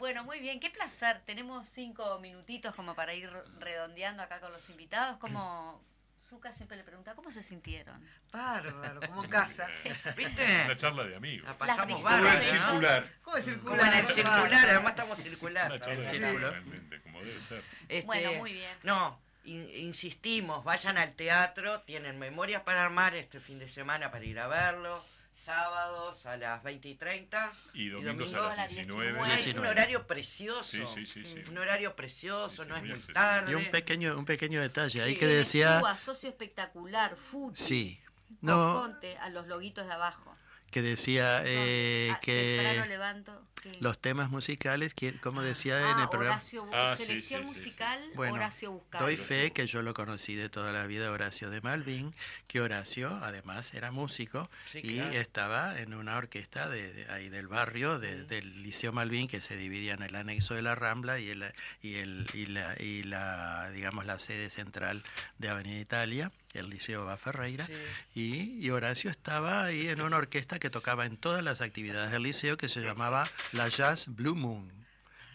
[0.00, 1.20] Bueno, muy bien, qué placer.
[1.26, 5.18] Tenemos cinco minutitos como para ir redondeando acá con los invitados.
[5.18, 5.78] Como
[6.26, 8.02] Zuka siempre le pregunta, ¿cómo se sintieron?
[8.32, 9.68] Bárbaro, como en casa.
[9.84, 10.76] Una ¿Viste?
[10.76, 11.46] charla de amigos.
[11.46, 12.40] La pasamos bárbaro, ¿no?
[12.40, 13.12] circular.
[13.22, 15.66] ¿Cómo es Como en el circular, además estamos circular.
[15.70, 16.24] Una charla de Sí.
[16.24, 17.62] amigos, realmente, como debe ser.
[17.88, 18.74] Este, Bueno, muy bien.
[18.82, 24.24] No, in- insistimos, vayan al teatro, tienen memorias para armar este fin de semana para
[24.24, 25.04] ir a verlo.
[25.44, 27.52] Sábados a las 20 y 30.
[27.74, 29.12] Y domingos domingo a las 19.
[29.18, 29.68] Bueno, Es un 19.
[29.68, 30.62] horario precioso.
[30.64, 31.44] Sí, sí, sí, sí.
[31.48, 33.14] Un horario precioso, Sí, sí, no es muy accesible.
[33.14, 33.52] tarde.
[33.52, 37.62] Y un pequeño, un pequeño detalle ahí que decía, Cuba, socio espectacular, Futi.
[37.62, 38.00] sí,
[38.42, 38.74] No.
[38.74, 40.36] no, Conte a los loguitos de abajo.
[40.70, 43.46] Que decía eh, Ah, que levanto.
[43.80, 47.48] los temas musicales, que, como decía en Ah, el programa, Horacio, Ah, sí, selección sí,
[47.48, 47.66] sí, sí.
[47.68, 49.04] musical, Bueno, Horacio Buscado.
[49.04, 52.12] doy fe que yo lo conocí de toda la vida, Horacio de Malvin,
[52.46, 55.12] que Horacio además era músico Sí, y claro.
[55.18, 59.56] estaba en una orquesta de, de ahí del barrio, de- del Liceo Malvin, que se
[59.56, 61.44] dividía en el anexo de la Rambla y, el,
[61.82, 65.02] y, el, y, la, y la, digamos, la sede central
[65.38, 67.66] de Avenida Italia, el Liceo Va Ferreira.
[67.66, 67.72] Sí.
[68.14, 72.22] Y, y Horacio estaba ahí en una orquesta que tocaba en todas las actividades del
[72.22, 74.79] liceo que se llamaba la Jazz Blue Moon.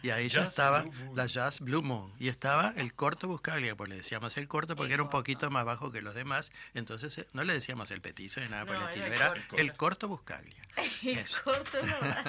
[0.05, 2.13] Y ahí ya estaba Blue la Jazz Blue Moon.
[2.19, 5.49] Y estaba el corto Buscaglia, pues le decíamos el corto porque El era un poquito
[5.49, 6.51] más bajo que los demás.
[6.75, 9.05] Entonces eh, no le decíamos el petizo ni nada por No, el estilo.
[9.07, 9.57] el Era corto.
[9.57, 10.55] el corto Buscaglia.
[11.03, 11.41] El Eso.
[11.43, 11.77] corto,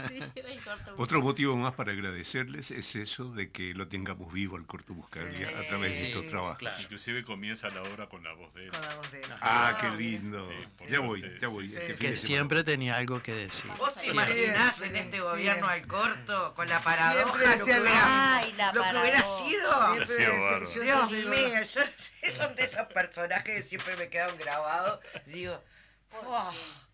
[0.08, 0.94] sí, era el corto.
[0.98, 5.48] Otro motivo más para agradecerles es eso de que lo tengamos vivo al corto Buscaglia
[5.58, 6.58] a través de estos trabajos.
[6.58, 6.80] claro.
[6.80, 8.70] Inclusive comienza la obra con la voz de él.
[8.70, 9.26] Con la voz de él.
[9.42, 10.48] Ah, qué lindo.
[10.88, 11.68] Ya voy, ya voy.
[11.68, 13.68] sí, este Que siempre tenía algo que decir.
[13.78, 17.56] ¿Vos te imaginás en este gobierno al corto con la paradoja?
[17.66, 19.48] Lo que hubiera, Ay, la lo que hubiera paradoja.
[19.48, 20.06] sido.
[20.06, 20.24] Siempre
[20.86, 25.00] yo Dios mío, yo- son de esos personajes que siempre me quedan grabados.
[25.26, 25.62] Digo,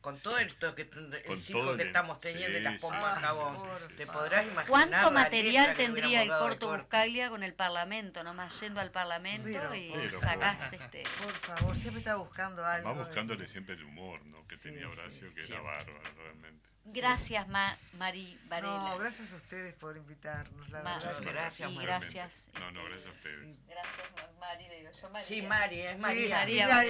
[0.00, 3.56] con todo esto que el todo que estamos teniendo de sí, las pompas sí, jabón.
[3.56, 4.10] sí, sí, Te sí.
[4.10, 4.66] podrás imaginar.
[4.66, 8.24] ¿Cuánto material tendría el corto Buscaglia con el Parlamento?
[8.24, 11.04] Nomás yendo al Parlamento Pero, y pero, sacás este.
[11.22, 12.88] Por favor, siempre está buscando algo.
[12.88, 14.44] Va buscándole siempre el humor, ¿no?
[14.46, 15.66] Que Sí, tenía sí, Horacio, que sí, era sí.
[15.66, 16.68] bárbaro, realmente.
[16.84, 18.90] Gracias, Ma Mari Varela.
[18.90, 21.20] No, gracias a ustedes por invitarnos, la Ma- verdad.
[21.22, 21.86] Gracias, Mari.
[21.86, 22.48] gracias.
[22.54, 23.56] No, no, gracias a ustedes.
[23.68, 25.28] Gracias, Mari, le digo yo, María.
[25.28, 26.84] Sí, Mari, es Sí, María.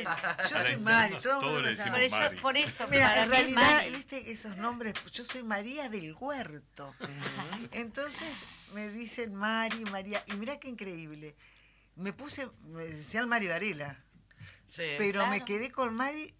[0.48, 3.08] Yo soy Mari, todo el todos mundo le me llama Por eso, por eso Mira,
[3.10, 3.90] para en realidad, Mari.
[3.90, 6.94] viste esos nombres, yo soy María del Huerto.
[7.70, 11.36] Entonces me dicen Mari, María, y mira qué increíble.
[11.96, 14.02] Me puse, me decían Mari Varela,
[14.70, 14.94] Sí.
[14.96, 16.34] pero me quedé con Mari,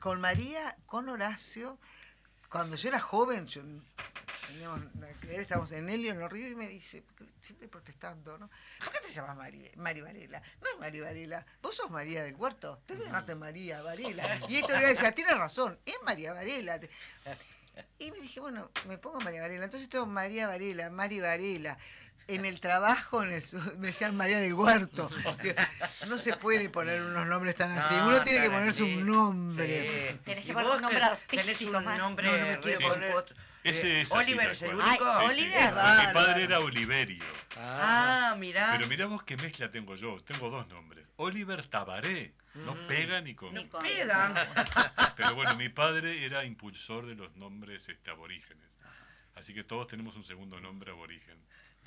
[0.00, 1.78] con María, con Horacio.
[2.50, 3.62] Cuando yo era joven, yo,
[4.48, 4.80] teníamos,
[5.28, 7.04] estábamos en Helio, en los ríos, y me dice,
[7.40, 8.48] siempre protestando, ¿no?
[8.82, 10.42] ¿Por qué te llamas Mari, Mari Varela?
[10.60, 14.40] No es Mari Varela, vos sos María del Huerto, tenés que llamarte María Varela.
[14.48, 16.80] Y esto le decía, tienes razón, es María Varela.
[17.98, 19.64] Y me dije, bueno, me pongo María Varela.
[19.64, 21.78] Entonces tengo María Varela, Mari Varela.
[22.28, 25.10] En el trabajo en el su- me decían María del Huerto.
[26.08, 27.94] No se puede poner unos nombres tan así.
[27.94, 28.94] No, Uno tiene que ponerse así.
[28.94, 30.12] un nombre.
[30.12, 30.18] Sí.
[30.24, 33.14] Tenés que poner un nombre artístico, Tenés un nombre No, no me quiero re- poner-
[33.14, 33.36] otro.
[33.64, 34.86] Ese es Oliver es el único.
[34.88, 35.40] Ay, Sí, sí.
[35.42, 35.72] Oliver.
[35.74, 37.24] Mi padre era Oliverio.
[37.56, 38.74] Ah, mirá.
[38.76, 40.20] Pero mirá vos qué mezcla tengo yo.
[40.24, 41.04] Tengo dos nombres.
[41.16, 42.32] Oliver Tabaré.
[42.54, 43.52] No pega ni con...
[43.52, 44.34] Ni con- Pegan.
[45.16, 48.64] Pero bueno, mi padre era impulsor de los nombres este, aborígenes.
[49.34, 51.36] Así que todos tenemos un segundo nombre aborigen.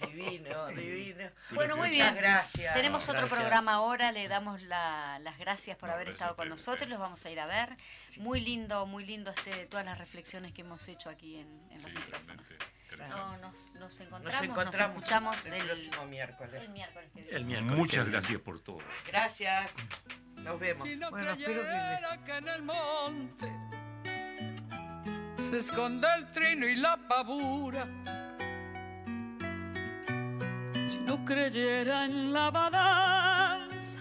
[0.07, 1.29] Divino, divino.
[1.51, 2.23] Bueno, muy Muchas bien.
[2.23, 2.73] gracias.
[2.73, 3.39] Tenemos No, otro gracias.
[3.39, 6.89] programa ahora, le damos la- las gracias por No, haber gracias estado con nosotros, sí.
[6.89, 7.77] los vamos a ir a ver.
[8.17, 11.91] Muy lindo, muy lindo este, todas las reflexiones que hemos hecho aquí en, en los
[11.91, 12.49] Sí, micrófonos.
[13.09, 16.61] No, nos, nos Nos encontramos, nos, encontramos escuchamos el, el, próximo miércoles.
[16.63, 17.37] el miércoles que viene.
[17.37, 17.77] El miércoles.
[17.77, 18.79] Muchas que gracias por todo.
[19.07, 19.71] Gracias.
[20.35, 20.87] Nos vemos.
[20.87, 23.51] Si no Bueno, espero que que en el monte
[25.37, 27.87] se esconde el trino y la pavura
[30.89, 33.99] si no creyera en la balanza,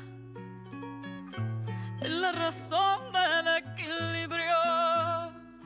[2.00, 4.87] en la razón del equilibrio.